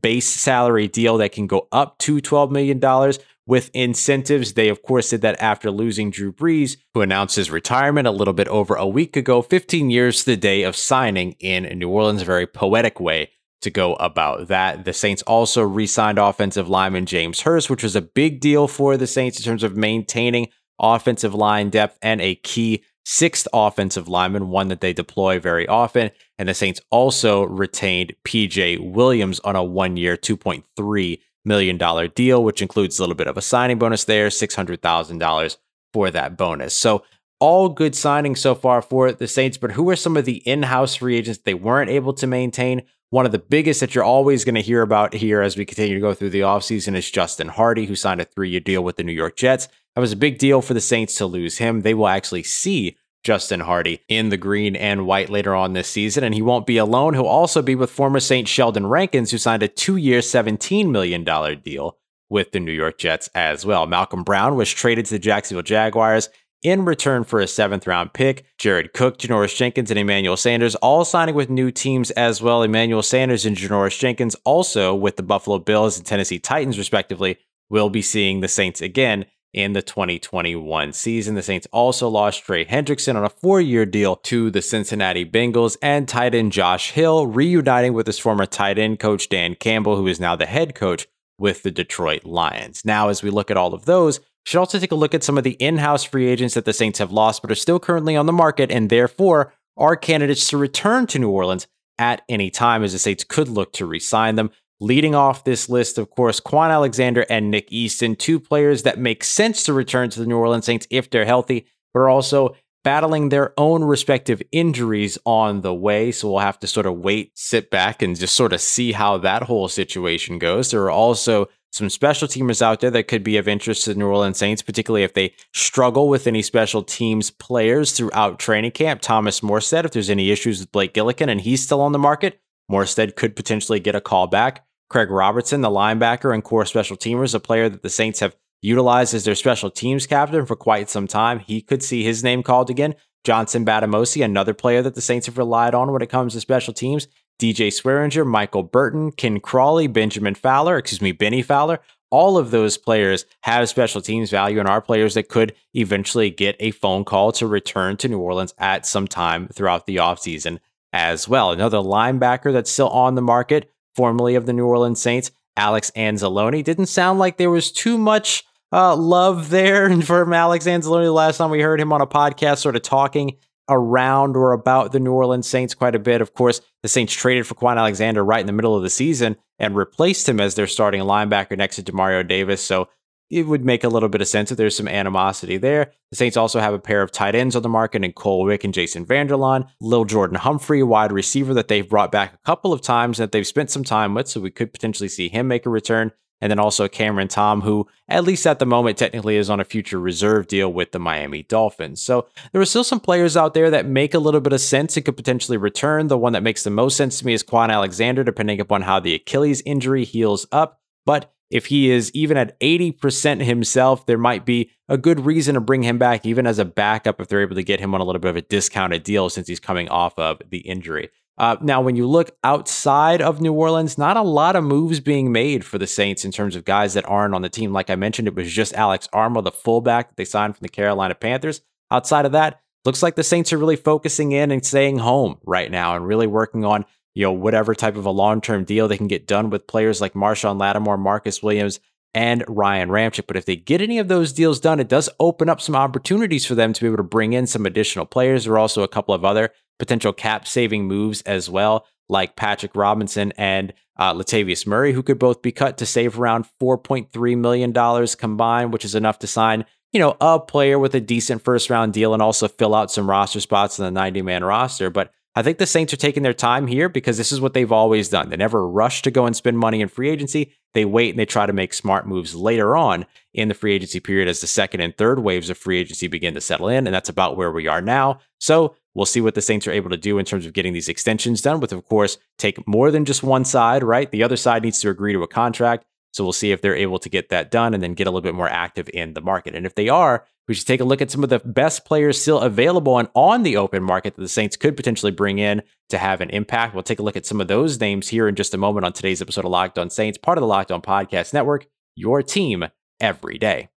base 0.00 0.28
salary 0.28 0.86
deal 0.86 1.16
that 1.18 1.32
can 1.32 1.48
go 1.48 1.66
up 1.72 1.98
to 1.98 2.18
$12 2.18 2.50
million 2.52 3.12
with 3.46 3.70
incentives. 3.74 4.52
They, 4.52 4.68
of 4.68 4.82
course, 4.82 5.10
did 5.10 5.22
that 5.22 5.42
after 5.42 5.72
losing 5.72 6.10
Drew 6.10 6.32
Brees, 6.32 6.76
who 6.94 7.00
announced 7.00 7.34
his 7.34 7.50
retirement 7.50 8.06
a 8.06 8.12
little 8.12 8.32
bit 8.34 8.46
over 8.46 8.76
a 8.76 8.86
week 8.86 9.16
ago, 9.16 9.42
15 9.42 9.90
years 9.90 10.20
to 10.20 10.26
the 10.26 10.36
day 10.36 10.62
of 10.62 10.76
signing 10.76 11.32
in 11.40 11.64
New 11.78 11.88
Orleans, 11.88 12.22
very 12.22 12.46
poetic 12.46 13.00
way 13.00 13.32
to 13.62 13.70
go 13.70 13.94
about 13.94 14.46
that. 14.46 14.84
The 14.84 14.92
Saints 14.92 15.22
also 15.22 15.62
re 15.62 15.86
signed 15.86 16.18
offensive 16.18 16.68
lineman 16.68 17.06
James 17.06 17.40
Hurst, 17.40 17.68
which 17.68 17.82
was 17.82 17.96
a 17.96 18.00
big 18.00 18.40
deal 18.40 18.68
for 18.68 18.96
the 18.96 19.08
Saints 19.08 19.38
in 19.38 19.44
terms 19.44 19.64
of 19.64 19.76
maintaining 19.76 20.48
offensive 20.78 21.34
line 21.34 21.70
depth 21.70 21.98
and 22.00 22.20
a 22.20 22.36
key 22.36 22.84
sixth 23.04 23.46
offensive 23.52 24.08
lineman, 24.08 24.48
one 24.48 24.68
that 24.68 24.80
they 24.80 24.92
deploy 24.92 25.38
very 25.38 25.66
often. 25.66 26.10
And 26.38 26.48
the 26.48 26.54
Saints 26.54 26.80
also 26.90 27.44
retained 27.44 28.14
PJ 28.24 28.92
Williams 28.92 29.40
on 29.40 29.56
a 29.56 29.64
one 29.64 29.96
year, 29.96 30.16
$2.3 30.16 31.20
million 31.44 32.10
deal, 32.14 32.44
which 32.44 32.62
includes 32.62 32.98
a 32.98 33.02
little 33.02 33.14
bit 33.14 33.26
of 33.26 33.36
a 33.36 33.42
signing 33.42 33.78
bonus 33.78 34.04
there, 34.04 34.28
$600,000 34.28 35.56
for 35.92 36.10
that 36.10 36.36
bonus. 36.36 36.74
So, 36.74 37.02
all 37.42 37.70
good 37.70 37.94
signings 37.94 38.36
so 38.36 38.54
far 38.54 38.82
for 38.82 39.12
the 39.12 39.26
Saints, 39.26 39.56
but 39.56 39.72
who 39.72 39.88
are 39.88 39.96
some 39.96 40.18
of 40.18 40.26
the 40.26 40.46
in 40.46 40.64
house 40.64 40.96
free 40.96 41.16
agents 41.16 41.40
they 41.42 41.54
weren't 41.54 41.88
able 41.88 42.12
to 42.12 42.26
maintain? 42.26 42.82
One 43.08 43.24
of 43.24 43.32
the 43.32 43.38
biggest 43.38 43.80
that 43.80 43.94
you're 43.94 44.04
always 44.04 44.44
going 44.44 44.56
to 44.56 44.60
hear 44.60 44.82
about 44.82 45.14
here 45.14 45.40
as 45.40 45.56
we 45.56 45.64
continue 45.64 45.94
to 45.94 46.00
go 46.00 46.12
through 46.12 46.30
the 46.30 46.42
offseason 46.42 46.94
is 46.94 47.10
Justin 47.10 47.48
Hardee, 47.48 47.86
who 47.86 47.96
signed 47.96 48.20
a 48.20 48.26
three 48.26 48.50
year 48.50 48.60
deal 48.60 48.84
with 48.84 48.96
the 48.96 49.02
New 49.02 49.12
York 49.12 49.36
Jets. 49.36 49.68
That 49.94 50.00
was 50.00 50.12
a 50.12 50.16
big 50.16 50.38
deal 50.38 50.62
for 50.62 50.74
the 50.74 50.80
Saints 50.80 51.16
to 51.16 51.26
lose 51.26 51.58
him. 51.58 51.80
They 51.80 51.94
will 51.94 52.08
actually 52.08 52.44
see 52.44 52.96
Justin 53.22 53.60
Hardee 53.60 54.00
in 54.08 54.30
the 54.30 54.36
green 54.36 54.76
and 54.76 55.06
white 55.06 55.28
later 55.28 55.54
on 55.54 55.72
this 55.72 55.88
season. 55.88 56.24
And 56.24 56.34
he 56.34 56.42
won't 56.42 56.66
be 56.66 56.78
alone. 56.78 57.14
He'll 57.14 57.24
also 57.24 57.60
be 57.60 57.74
with 57.74 57.90
former 57.90 58.20
Saint 58.20 58.48
Sheldon 58.48 58.86
Rankins, 58.86 59.30
who 59.30 59.38
signed 59.38 59.62
a 59.62 59.68
two 59.68 59.96
year, 59.96 60.20
$17 60.20 60.90
million 60.90 61.24
deal 61.62 61.98
with 62.28 62.52
the 62.52 62.60
New 62.60 62.72
York 62.72 62.98
Jets 62.98 63.28
as 63.34 63.66
well. 63.66 63.86
Malcolm 63.86 64.22
Brown 64.22 64.54
was 64.54 64.70
traded 64.70 65.06
to 65.06 65.14
the 65.14 65.18
Jacksonville 65.18 65.62
Jaguars 65.62 66.28
in 66.62 66.84
return 66.84 67.24
for 67.24 67.40
a 67.40 67.46
seventh 67.46 67.86
round 67.86 68.12
pick. 68.12 68.44
Jared 68.58 68.92
Cook, 68.92 69.18
Janoris 69.18 69.56
Jenkins, 69.56 69.90
and 69.90 69.98
Emmanuel 69.98 70.36
Sanders 70.36 70.74
all 70.76 71.04
signing 71.04 71.34
with 71.34 71.50
new 71.50 71.70
teams 71.70 72.10
as 72.12 72.40
well. 72.40 72.62
Emmanuel 72.62 73.02
Sanders 73.02 73.44
and 73.44 73.56
Janoris 73.56 73.98
Jenkins 73.98 74.36
also 74.44 74.94
with 74.94 75.16
the 75.16 75.22
Buffalo 75.22 75.58
Bills 75.58 75.98
and 75.98 76.06
Tennessee 76.06 76.38
Titans, 76.38 76.78
respectively, 76.78 77.38
will 77.68 77.90
be 77.90 78.02
seeing 78.02 78.40
the 78.40 78.48
Saints 78.48 78.80
again 78.80 79.26
in 79.52 79.72
the 79.72 79.82
2021 79.82 80.92
season. 80.92 81.34
The 81.34 81.42
Saints 81.42 81.66
also 81.72 82.08
lost 82.08 82.44
Trey 82.44 82.64
Hendrickson 82.64 83.16
on 83.16 83.24
a 83.24 83.30
four 83.30 83.60
year 83.60 83.84
deal 83.84 84.16
to 84.16 84.50
the 84.50 84.62
Cincinnati 84.62 85.24
Bengals 85.24 85.76
and 85.82 86.08
tight 86.08 86.34
end 86.34 86.52
Josh 86.52 86.92
Hill, 86.92 87.26
reuniting 87.26 87.92
with 87.92 88.06
his 88.06 88.18
former 88.18 88.46
tight 88.46 88.78
end 88.78 88.98
coach 89.00 89.28
Dan 89.28 89.54
Campbell, 89.54 89.96
who 89.96 90.06
is 90.06 90.20
now 90.20 90.36
the 90.36 90.46
head 90.46 90.74
coach 90.74 91.06
with 91.38 91.62
the 91.62 91.70
Detroit 91.70 92.24
Lions. 92.24 92.84
Now, 92.84 93.08
as 93.08 93.22
we 93.22 93.30
look 93.30 93.50
at 93.50 93.56
all 93.56 93.74
of 93.74 93.86
those, 93.86 94.20
should 94.44 94.58
also 94.58 94.78
take 94.78 94.92
a 94.92 94.96
look 94.96 95.14
at 95.14 95.24
some 95.24 95.38
of 95.38 95.44
the 95.44 95.52
in 95.52 95.78
house 95.78 96.04
free 96.04 96.26
agents 96.26 96.54
that 96.54 96.64
the 96.64 96.72
Saints 96.72 96.98
have 96.98 97.12
lost, 97.12 97.42
but 97.42 97.50
are 97.50 97.56
still 97.56 97.78
currently 97.80 98.16
on 98.16 98.26
the 98.26 98.32
market 98.32 98.70
and 98.70 98.88
therefore 98.88 99.52
are 99.76 99.96
candidates 99.96 100.48
to 100.48 100.56
return 100.56 101.06
to 101.06 101.18
New 101.18 101.30
Orleans 101.30 101.66
at 101.98 102.22
any 102.28 102.50
time, 102.50 102.82
as 102.82 102.92
the 102.92 102.98
Saints 102.98 103.24
could 103.24 103.48
look 103.48 103.72
to 103.74 103.86
re 103.86 103.98
sign 103.98 104.36
them. 104.36 104.50
Leading 104.82 105.14
off 105.14 105.44
this 105.44 105.68
list, 105.68 105.98
of 105.98 106.08
course, 106.08 106.40
Kwon 106.40 106.70
Alexander 106.70 107.26
and 107.28 107.50
Nick 107.50 107.70
Easton, 107.70 108.16
two 108.16 108.40
players 108.40 108.82
that 108.82 108.98
make 108.98 109.22
sense 109.22 109.62
to 109.64 109.74
return 109.74 110.08
to 110.08 110.20
the 110.20 110.26
New 110.26 110.38
Orleans 110.38 110.64
Saints 110.64 110.86
if 110.90 111.10
they're 111.10 111.26
healthy, 111.26 111.66
but 111.92 112.00
are 112.00 112.08
also 112.08 112.56
battling 112.82 113.28
their 113.28 113.52
own 113.58 113.84
respective 113.84 114.40
injuries 114.52 115.18
on 115.26 115.60
the 115.60 115.74
way. 115.74 116.10
So 116.10 116.30
we'll 116.30 116.38
have 116.38 116.58
to 116.60 116.66
sort 116.66 116.86
of 116.86 116.96
wait, 116.96 117.32
sit 117.34 117.70
back, 117.70 118.00
and 118.00 118.18
just 118.18 118.34
sort 118.34 118.54
of 118.54 118.60
see 118.62 118.92
how 118.92 119.18
that 119.18 119.42
whole 119.42 119.68
situation 119.68 120.38
goes. 120.38 120.70
There 120.70 120.82
are 120.84 120.90
also 120.90 121.48
some 121.72 121.90
special 121.90 122.26
teamers 122.26 122.62
out 122.62 122.80
there 122.80 122.90
that 122.90 123.06
could 123.06 123.22
be 123.22 123.36
of 123.36 123.46
interest 123.46 123.84
to 123.84 123.92
the 123.92 123.98
New 123.98 124.08
Orleans 124.08 124.38
Saints, 124.38 124.62
particularly 124.62 125.04
if 125.04 125.12
they 125.12 125.34
struggle 125.52 126.08
with 126.08 126.26
any 126.26 126.40
special 126.40 126.82
teams 126.82 127.30
players 127.30 127.92
throughout 127.92 128.38
training 128.38 128.72
camp. 128.72 129.02
Thomas 129.02 129.40
Morstead, 129.40 129.84
if 129.84 129.92
there's 129.92 130.10
any 130.10 130.30
issues 130.30 130.60
with 130.60 130.72
Blake 130.72 130.94
Gillikin 130.94 131.28
and 131.28 131.42
he's 131.42 131.62
still 131.62 131.82
on 131.82 131.92
the 131.92 131.98
market, 131.98 132.40
Morstead 132.70 133.14
could 133.14 133.36
potentially 133.36 133.78
get 133.78 133.94
a 133.94 134.00
call 134.00 134.26
back. 134.26 134.64
Craig 134.90 135.10
Robertson, 135.10 135.60
the 135.60 135.70
linebacker 135.70 136.34
and 136.34 136.44
core 136.44 136.66
special 136.66 136.96
teamers, 136.96 137.34
a 137.34 137.40
player 137.40 137.68
that 137.68 137.82
the 137.82 137.88
Saints 137.88 138.20
have 138.20 138.36
utilized 138.60 139.14
as 139.14 139.24
their 139.24 139.36
special 139.36 139.70
teams 139.70 140.06
captain 140.06 140.44
for 140.44 140.56
quite 140.56 140.90
some 140.90 141.06
time. 141.06 141.38
He 141.38 141.62
could 141.62 141.82
see 141.82 142.02
his 142.02 142.22
name 142.22 142.42
called 142.42 142.68
again. 142.68 142.96
Johnson 143.22 143.64
Bademosi, 143.64 144.24
another 144.24 144.52
player 144.52 144.82
that 144.82 144.94
the 144.94 145.00
Saints 145.00 145.26
have 145.26 145.38
relied 145.38 145.74
on 145.74 145.92
when 145.92 146.02
it 146.02 146.10
comes 146.10 146.32
to 146.32 146.40
special 146.40 146.74
teams. 146.74 147.06
DJ 147.40 147.68
Swearinger, 147.68 148.26
Michael 148.26 148.62
Burton, 148.62 149.12
Ken 149.12 149.40
Crawley, 149.40 149.86
Benjamin 149.86 150.34
Fowler, 150.34 150.76
excuse 150.76 151.00
me, 151.00 151.12
Benny 151.12 151.40
Fowler. 151.40 151.78
All 152.10 152.36
of 152.36 152.50
those 152.50 152.76
players 152.76 153.24
have 153.42 153.68
special 153.68 154.02
teams 154.02 154.30
value 154.30 154.58
and 154.58 154.68
are 154.68 154.82
players 154.82 155.14
that 155.14 155.28
could 155.28 155.54
eventually 155.74 156.30
get 156.30 156.56
a 156.58 156.72
phone 156.72 157.04
call 157.04 157.30
to 157.32 157.46
return 157.46 157.96
to 157.98 158.08
New 158.08 158.18
Orleans 158.18 158.54
at 158.58 158.84
some 158.84 159.06
time 159.06 159.48
throughout 159.48 159.86
the 159.86 159.96
offseason 159.96 160.58
as 160.92 161.28
well. 161.28 161.52
Another 161.52 161.78
linebacker 161.78 162.52
that's 162.52 162.70
still 162.70 162.88
on 162.88 163.14
the 163.14 163.22
market 163.22 163.70
formerly 164.00 164.34
of 164.34 164.46
the 164.46 164.54
New 164.54 164.64
Orleans 164.64 164.98
Saints, 164.98 165.30
Alex 165.58 165.92
Anzalone. 165.94 166.64
Didn't 166.64 166.86
sound 166.86 167.18
like 167.18 167.36
there 167.36 167.50
was 167.50 167.70
too 167.70 167.98
much 167.98 168.44
uh, 168.72 168.96
love 168.96 169.50
there 169.50 170.00
for 170.02 170.32
Alex 170.32 170.64
Anzalone 170.64 171.04
the 171.04 171.12
last 171.12 171.36
time 171.36 171.50
we 171.50 171.60
heard 171.60 171.78
him 171.78 171.92
on 171.92 172.00
a 172.00 172.06
podcast, 172.06 172.60
sort 172.60 172.76
of 172.76 172.82
talking 172.82 173.36
around 173.68 174.36
or 174.36 174.52
about 174.52 174.92
the 174.92 174.98
New 174.98 175.12
Orleans 175.12 175.46
Saints 175.46 175.74
quite 175.74 175.94
a 175.94 175.98
bit. 175.98 176.22
Of 176.22 176.32
course, 176.32 176.62
the 176.82 176.88
Saints 176.88 177.12
traded 177.12 177.46
for 177.46 177.54
Kwon 177.54 177.76
Alexander 177.76 178.24
right 178.24 178.40
in 178.40 178.46
the 178.46 178.54
middle 178.54 178.74
of 178.74 178.82
the 178.82 178.88
season 178.88 179.36
and 179.58 179.76
replaced 179.76 180.26
him 180.26 180.40
as 180.40 180.54
their 180.54 180.66
starting 180.66 181.02
linebacker 181.02 181.58
next 181.58 181.76
to 181.76 181.82
Demario 181.82 182.26
Davis. 182.26 182.62
So 182.62 182.88
it 183.30 183.46
would 183.46 183.64
make 183.64 183.84
a 183.84 183.88
little 183.88 184.08
bit 184.08 184.20
of 184.20 184.28
sense 184.28 184.50
if 184.50 184.58
there's 184.58 184.76
some 184.76 184.88
animosity 184.88 185.56
there. 185.56 185.92
The 186.10 186.16
Saints 186.16 186.36
also 186.36 186.58
have 186.60 186.74
a 186.74 186.78
pair 186.78 187.00
of 187.00 187.12
tight 187.12 187.34
ends 187.34 187.54
on 187.54 187.62
the 187.62 187.68
market 187.68 188.04
in 188.04 188.12
Cole 188.12 188.44
Wick 188.44 188.64
and 188.64 188.74
Jason 188.74 189.06
Vanderlaan. 189.06 189.68
Lil 189.80 190.04
Jordan 190.04 190.36
Humphrey, 190.36 190.82
wide 190.82 191.12
receiver 191.12 191.54
that 191.54 191.68
they've 191.68 191.88
brought 191.88 192.10
back 192.10 192.34
a 192.34 192.38
couple 192.38 192.72
of 192.72 192.82
times 192.82 193.18
that 193.18 193.30
they've 193.32 193.46
spent 193.46 193.70
some 193.70 193.84
time 193.84 194.14
with, 194.14 194.28
so 194.28 194.40
we 194.40 194.50
could 194.50 194.72
potentially 194.72 195.08
see 195.08 195.28
him 195.28 195.46
make 195.46 195.64
a 195.64 195.70
return. 195.70 196.10
And 196.40 196.50
then 196.50 196.58
also 196.58 196.88
Cameron 196.88 197.28
Tom, 197.28 197.60
who, 197.60 197.86
at 198.08 198.24
least 198.24 198.46
at 198.46 198.58
the 198.58 198.66
moment, 198.66 198.96
technically 198.96 199.36
is 199.36 199.50
on 199.50 199.60
a 199.60 199.64
future 199.64 200.00
reserve 200.00 200.46
deal 200.46 200.72
with 200.72 200.92
the 200.92 200.98
Miami 200.98 201.42
Dolphins. 201.42 202.00
So 202.00 202.28
there 202.52 202.62
are 202.62 202.66
still 202.66 202.82
some 202.82 202.98
players 202.98 203.36
out 203.36 203.52
there 203.52 203.70
that 203.70 203.86
make 203.86 204.14
a 204.14 204.18
little 204.18 204.40
bit 204.40 204.54
of 204.54 204.60
sense 204.62 204.96
and 204.96 205.04
could 205.04 205.18
potentially 205.18 205.58
return. 205.58 206.08
The 206.08 206.16
one 206.16 206.32
that 206.32 206.42
makes 206.42 206.64
the 206.64 206.70
most 206.70 206.96
sense 206.96 207.18
to 207.18 207.26
me 207.26 207.34
is 207.34 207.44
Kwon 207.44 207.70
Alexander, 207.70 208.24
depending 208.24 208.58
upon 208.58 208.82
how 208.82 209.00
the 209.00 209.14
Achilles 209.14 209.62
injury 209.66 210.04
heals 210.04 210.46
up. 210.50 210.80
But 211.04 211.30
if 211.50 211.66
he 211.66 211.90
is 211.90 212.10
even 212.14 212.36
at 212.36 212.58
80% 212.60 213.44
himself, 213.44 214.06
there 214.06 214.18
might 214.18 214.46
be 214.46 214.70
a 214.88 214.96
good 214.96 215.20
reason 215.20 215.54
to 215.54 215.60
bring 215.60 215.82
him 215.82 215.98
back, 215.98 216.24
even 216.24 216.46
as 216.46 216.58
a 216.58 216.64
backup, 216.64 217.20
if 217.20 217.28
they're 217.28 217.42
able 217.42 217.56
to 217.56 217.62
get 217.62 217.80
him 217.80 217.94
on 217.94 218.00
a 218.00 218.04
little 218.04 218.20
bit 218.20 218.30
of 218.30 218.36
a 218.36 218.42
discounted 218.42 219.02
deal 219.02 219.28
since 219.28 219.48
he's 219.48 219.60
coming 219.60 219.88
off 219.88 220.18
of 220.18 220.40
the 220.48 220.58
injury. 220.58 221.10
Uh, 221.38 221.56
now, 221.62 221.80
when 221.80 221.96
you 221.96 222.06
look 222.06 222.36
outside 222.44 223.22
of 223.22 223.40
New 223.40 223.54
Orleans, 223.54 223.96
not 223.96 224.16
a 224.16 224.22
lot 224.22 224.56
of 224.56 224.62
moves 224.62 225.00
being 225.00 225.32
made 225.32 225.64
for 225.64 225.78
the 225.78 225.86
Saints 225.86 226.24
in 226.24 226.30
terms 226.30 226.54
of 226.54 226.66
guys 226.66 226.94
that 226.94 227.08
aren't 227.08 227.34
on 227.34 227.40
the 227.40 227.48
team. 227.48 227.72
Like 227.72 227.88
I 227.88 227.96
mentioned, 227.96 228.28
it 228.28 228.34
was 228.34 228.52
just 228.52 228.74
Alex 228.74 229.08
Armah, 229.14 229.42
the 229.42 229.50
fullback 229.50 230.08
that 230.08 230.16
they 230.16 230.26
signed 230.26 230.54
from 230.54 230.64
the 230.64 230.68
Carolina 230.68 231.14
Panthers. 231.14 231.62
Outside 231.90 232.26
of 232.26 232.32
that, 232.32 232.60
looks 232.84 233.02
like 233.02 233.16
the 233.16 233.24
Saints 233.24 233.52
are 233.52 233.58
really 233.58 233.76
focusing 233.76 234.32
in 234.32 234.50
and 234.50 234.64
staying 234.64 234.98
home 234.98 235.38
right 235.44 235.70
now 235.70 235.96
and 235.96 236.06
really 236.06 236.26
working 236.26 236.64
on 236.64 236.84
you 237.14 237.24
know, 237.24 237.32
whatever 237.32 237.74
type 237.74 237.96
of 237.96 238.06
a 238.06 238.10
long 238.10 238.40
term 238.40 238.64
deal 238.64 238.88
they 238.88 238.96
can 238.96 239.08
get 239.08 239.26
done 239.26 239.50
with 239.50 239.66
players 239.66 240.00
like 240.00 240.14
Marshon 240.14 240.58
Lattimore, 240.58 240.98
Marcus 240.98 241.42
Williams, 241.42 241.80
and 242.14 242.44
Ryan 242.48 242.88
Ramczyk. 242.88 243.26
But 243.26 243.36
if 243.36 243.44
they 243.44 243.56
get 243.56 243.80
any 243.80 243.98
of 243.98 244.08
those 244.08 244.32
deals 244.32 244.60
done, 244.60 244.80
it 244.80 244.88
does 244.88 245.08
open 245.18 245.48
up 245.48 245.60
some 245.60 245.76
opportunities 245.76 246.46
for 246.46 246.54
them 246.54 246.72
to 246.72 246.80
be 246.80 246.86
able 246.86 246.96
to 246.98 247.02
bring 247.02 247.32
in 247.32 247.46
some 247.46 247.66
additional 247.66 248.06
players. 248.06 248.44
There 248.44 248.54
are 248.54 248.58
also 248.58 248.82
a 248.82 248.88
couple 248.88 249.14
of 249.14 249.24
other 249.24 249.50
potential 249.78 250.12
cap 250.12 250.46
saving 250.46 250.84
moves 250.84 251.22
as 251.22 251.48
well, 251.48 251.86
like 252.08 252.36
Patrick 252.36 252.74
Robinson 252.74 253.32
and 253.36 253.72
uh, 253.96 254.14
Latavius 254.14 254.66
Murray, 254.66 254.92
who 254.92 255.02
could 255.02 255.18
both 255.18 255.42
be 255.42 255.52
cut 255.52 255.78
to 255.78 255.86
save 255.86 256.18
around 256.18 256.46
$4.3 256.60 257.38
million 257.38 258.06
combined, 258.16 258.72
which 258.72 258.84
is 258.84 258.94
enough 258.94 259.18
to 259.20 259.26
sign, 259.26 259.64
you 259.92 260.00
know, 260.00 260.16
a 260.20 260.40
player 260.40 260.78
with 260.78 260.94
a 260.94 261.00
decent 261.00 261.42
first 261.42 261.70
round 261.70 261.92
deal 261.92 262.14
and 262.14 262.22
also 262.22 262.48
fill 262.48 262.74
out 262.74 262.90
some 262.90 263.08
roster 263.08 263.40
spots 263.40 263.78
in 263.78 263.84
the 263.84 263.90
90 263.90 264.22
man 264.22 264.42
roster. 264.44 264.90
But 264.90 265.12
I 265.36 265.42
think 265.42 265.58
the 265.58 265.66
Saints 265.66 265.92
are 265.92 265.98
taking 265.98 266.24
their 266.24 266.34
time 266.34 266.66
here 266.66 266.88
because 266.88 267.16
this 267.16 267.30
is 267.30 267.40
what 267.40 267.54
they've 267.54 267.70
always 267.70 268.08
done. 268.08 268.30
They 268.30 268.36
never 268.36 268.68
rush 268.68 269.02
to 269.02 269.12
go 269.12 269.26
and 269.26 269.36
spend 269.36 269.58
money 269.58 269.80
in 269.80 269.88
free 269.88 270.10
agency. 270.10 270.52
They 270.74 270.84
wait 270.84 271.10
and 271.10 271.18
they 271.18 271.24
try 271.24 271.46
to 271.46 271.52
make 271.52 271.72
smart 271.72 272.06
moves 272.06 272.34
later 272.34 272.76
on 272.76 273.06
in 273.32 273.46
the 273.46 273.54
free 273.54 273.72
agency 273.72 274.00
period 274.00 274.26
as 274.26 274.40
the 274.40 274.48
second 274.48 274.80
and 274.80 274.96
third 274.96 275.20
waves 275.20 275.48
of 275.48 275.56
free 275.56 275.78
agency 275.78 276.08
begin 276.08 276.34
to 276.34 276.40
settle 276.40 276.68
in. 276.68 276.86
And 276.86 276.94
that's 276.94 277.08
about 277.08 277.36
where 277.36 277.52
we 277.52 277.68
are 277.68 277.80
now. 277.80 278.18
So 278.38 278.74
we'll 278.94 279.06
see 279.06 279.20
what 279.20 279.36
the 279.36 279.42
Saints 279.42 279.68
are 279.68 279.72
able 279.72 279.90
to 279.90 279.96
do 279.96 280.18
in 280.18 280.24
terms 280.24 280.46
of 280.46 280.52
getting 280.52 280.72
these 280.72 280.88
extensions 280.88 281.42
done, 281.42 281.60
with, 281.60 281.72
of 281.72 281.84
course, 281.84 282.18
take 282.36 282.66
more 282.66 282.90
than 282.90 283.04
just 283.04 283.22
one 283.22 283.44
side, 283.44 283.84
right? 283.84 284.10
The 284.10 284.24
other 284.24 284.36
side 284.36 284.62
needs 284.64 284.80
to 284.80 284.90
agree 284.90 285.12
to 285.12 285.22
a 285.22 285.28
contract. 285.28 285.84
So 286.12 286.24
we'll 286.24 286.32
see 286.32 286.50
if 286.50 286.60
they're 286.60 286.74
able 286.74 286.98
to 286.98 287.08
get 287.08 287.28
that 287.28 287.52
done 287.52 287.72
and 287.72 287.80
then 287.80 287.94
get 287.94 288.08
a 288.08 288.10
little 288.10 288.20
bit 288.20 288.34
more 288.34 288.48
active 288.48 288.90
in 288.92 289.14
the 289.14 289.20
market. 289.20 289.54
And 289.54 289.64
if 289.64 289.76
they 289.76 289.88
are, 289.88 290.26
we 290.50 290.54
should 290.54 290.66
take 290.66 290.80
a 290.80 290.84
look 290.84 291.00
at 291.00 291.12
some 291.12 291.22
of 291.22 291.30
the 291.30 291.38
best 291.38 291.84
players 291.84 292.20
still 292.20 292.40
available 292.40 292.98
and 292.98 293.08
on 293.14 293.44
the 293.44 293.56
open 293.56 293.84
market 293.84 294.16
that 294.16 294.20
the 294.20 294.28
Saints 294.28 294.56
could 294.56 294.76
potentially 294.76 295.12
bring 295.12 295.38
in 295.38 295.62
to 295.90 295.96
have 295.96 296.20
an 296.20 296.28
impact. 296.30 296.74
We'll 296.74 296.82
take 296.82 296.98
a 296.98 297.04
look 297.04 297.16
at 297.16 297.24
some 297.24 297.40
of 297.40 297.46
those 297.46 297.78
names 297.78 298.08
here 298.08 298.26
in 298.26 298.34
just 298.34 298.52
a 298.52 298.58
moment 298.58 298.84
on 298.84 298.92
today's 298.92 299.22
episode 299.22 299.44
of 299.44 299.52
Locked 299.52 299.78
On 299.78 299.88
Saints, 299.88 300.18
part 300.18 300.38
of 300.38 300.42
the 300.42 300.48
Locked 300.48 300.72
On 300.72 300.82
Podcast 300.82 301.32
Network, 301.32 301.68
your 301.94 302.20
team 302.20 302.64
every 302.98 303.38
day. 303.38 303.68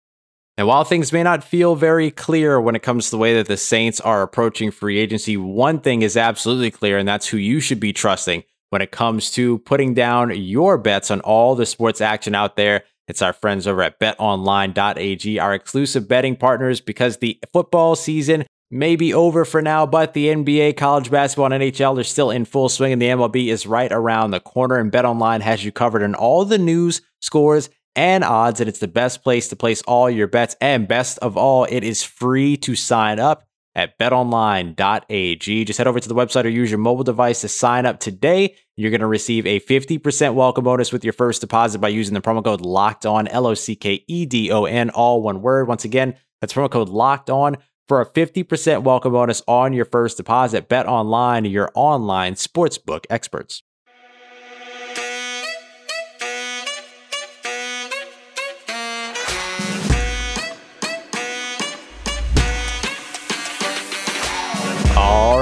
And 0.57 0.65
while 0.65 0.83
things 0.83 1.13
may 1.13 1.21
not 1.21 1.43
feel 1.43 1.75
very 1.75 2.09
clear 2.09 2.59
when 2.59 2.75
it 2.75 2.81
comes 2.81 3.05
to 3.05 3.11
the 3.11 3.19
way 3.19 3.35
that 3.35 3.45
the 3.45 3.55
Saints 3.55 3.99
are 3.99 4.23
approaching 4.23 4.71
free 4.71 4.97
agency, 4.97 5.37
one 5.37 5.79
thing 5.79 6.01
is 6.01 6.17
absolutely 6.17 6.71
clear, 6.71 6.97
and 6.97 7.07
that's 7.07 7.27
who 7.27 7.37
you 7.37 7.59
should 7.59 7.79
be 7.79 7.93
trusting 7.93 8.45
when 8.71 8.81
it 8.81 8.89
comes 8.89 9.29
to 9.29 9.59
putting 9.59 9.93
down 9.93 10.35
your 10.35 10.79
bets 10.79 11.11
on 11.11 11.21
all 11.21 11.53
the 11.53 11.67
sports 11.67 12.01
action 12.01 12.33
out 12.33 12.55
there 12.55 12.83
it's 13.07 13.21
our 13.21 13.33
friends 13.33 13.67
over 13.67 13.81
at 13.83 13.99
betonline.ag, 13.99 15.39
our 15.39 15.53
exclusive 15.53 16.07
betting 16.07 16.35
partners, 16.35 16.81
because 16.81 17.17
the 17.17 17.39
football 17.51 17.95
season 17.95 18.45
may 18.71 18.95
be 18.95 19.13
over 19.13 19.45
for 19.45 19.61
now, 19.61 19.85
but 19.85 20.13
the 20.13 20.27
NBA, 20.27 20.75
college 20.77 21.11
basketball, 21.11 21.51
and 21.51 21.63
NHL 21.63 21.99
are 21.99 22.03
still 22.03 22.31
in 22.31 22.45
full 22.45 22.69
swing, 22.69 22.93
and 22.93 23.01
the 23.01 23.07
MLB 23.07 23.47
is 23.47 23.67
right 23.67 23.91
around 23.91 24.31
the 24.31 24.39
corner. 24.39 24.77
And 24.77 24.91
BetOnline 24.91 25.41
has 25.41 25.63
you 25.63 25.71
covered 25.71 26.01
in 26.01 26.15
all 26.15 26.43
the 26.43 26.57
news, 26.57 27.01
scores, 27.21 27.69
and 27.95 28.23
odds, 28.23 28.59
and 28.59 28.67
it's 28.67 28.79
the 28.79 28.87
best 28.87 29.23
place 29.23 29.47
to 29.49 29.55
place 29.55 29.83
all 29.83 30.09
your 30.09 30.27
bets. 30.27 30.55
And 30.59 30.87
best 30.87 31.19
of 31.19 31.37
all, 31.37 31.65
it 31.65 31.83
is 31.83 32.03
free 32.03 32.57
to 32.57 32.75
sign 32.75 33.19
up 33.19 33.45
at 33.75 33.97
betonline.ag. 33.97 35.65
Just 35.65 35.77
head 35.77 35.87
over 35.87 35.99
to 35.99 36.09
the 36.09 36.15
website 36.15 36.45
or 36.45 36.49
use 36.49 36.69
your 36.69 36.77
mobile 36.77 37.03
device 37.03 37.41
to 37.41 37.47
sign 37.47 37.85
up 37.85 37.99
today. 37.99 38.55
You're 38.75 38.91
going 38.91 39.01
to 39.01 39.07
receive 39.07 39.45
a 39.45 39.59
50% 39.59 40.33
welcome 40.33 40.63
bonus 40.63 40.91
with 40.91 41.03
your 41.03 41.13
first 41.13 41.41
deposit 41.41 41.79
by 41.79 41.89
using 41.89 42.13
the 42.13 42.21
promo 42.21 42.43
code 42.43 42.61
locked 42.61 43.05
on, 43.05 43.27
L 43.27 43.47
O 43.47 43.53
C 43.53 43.75
K 43.75 44.03
E 44.07 44.25
D 44.25 44.51
O 44.51 44.65
N, 44.65 44.89
all 44.91 45.21
one 45.21 45.41
word. 45.41 45.67
Once 45.67 45.85
again, 45.85 46.15
that's 46.41 46.53
promo 46.53 46.69
code 46.69 46.89
locked 46.89 47.29
on 47.29 47.57
for 47.87 48.01
a 48.01 48.09
50% 48.09 48.83
welcome 48.83 49.11
bonus 49.11 49.41
on 49.47 49.73
your 49.73 49.85
first 49.85 50.17
deposit. 50.17 50.69
Bet 50.69 50.87
online, 50.87 51.45
your 51.45 51.71
online 51.75 52.35
sportsbook 52.35 53.05
experts. 53.09 53.63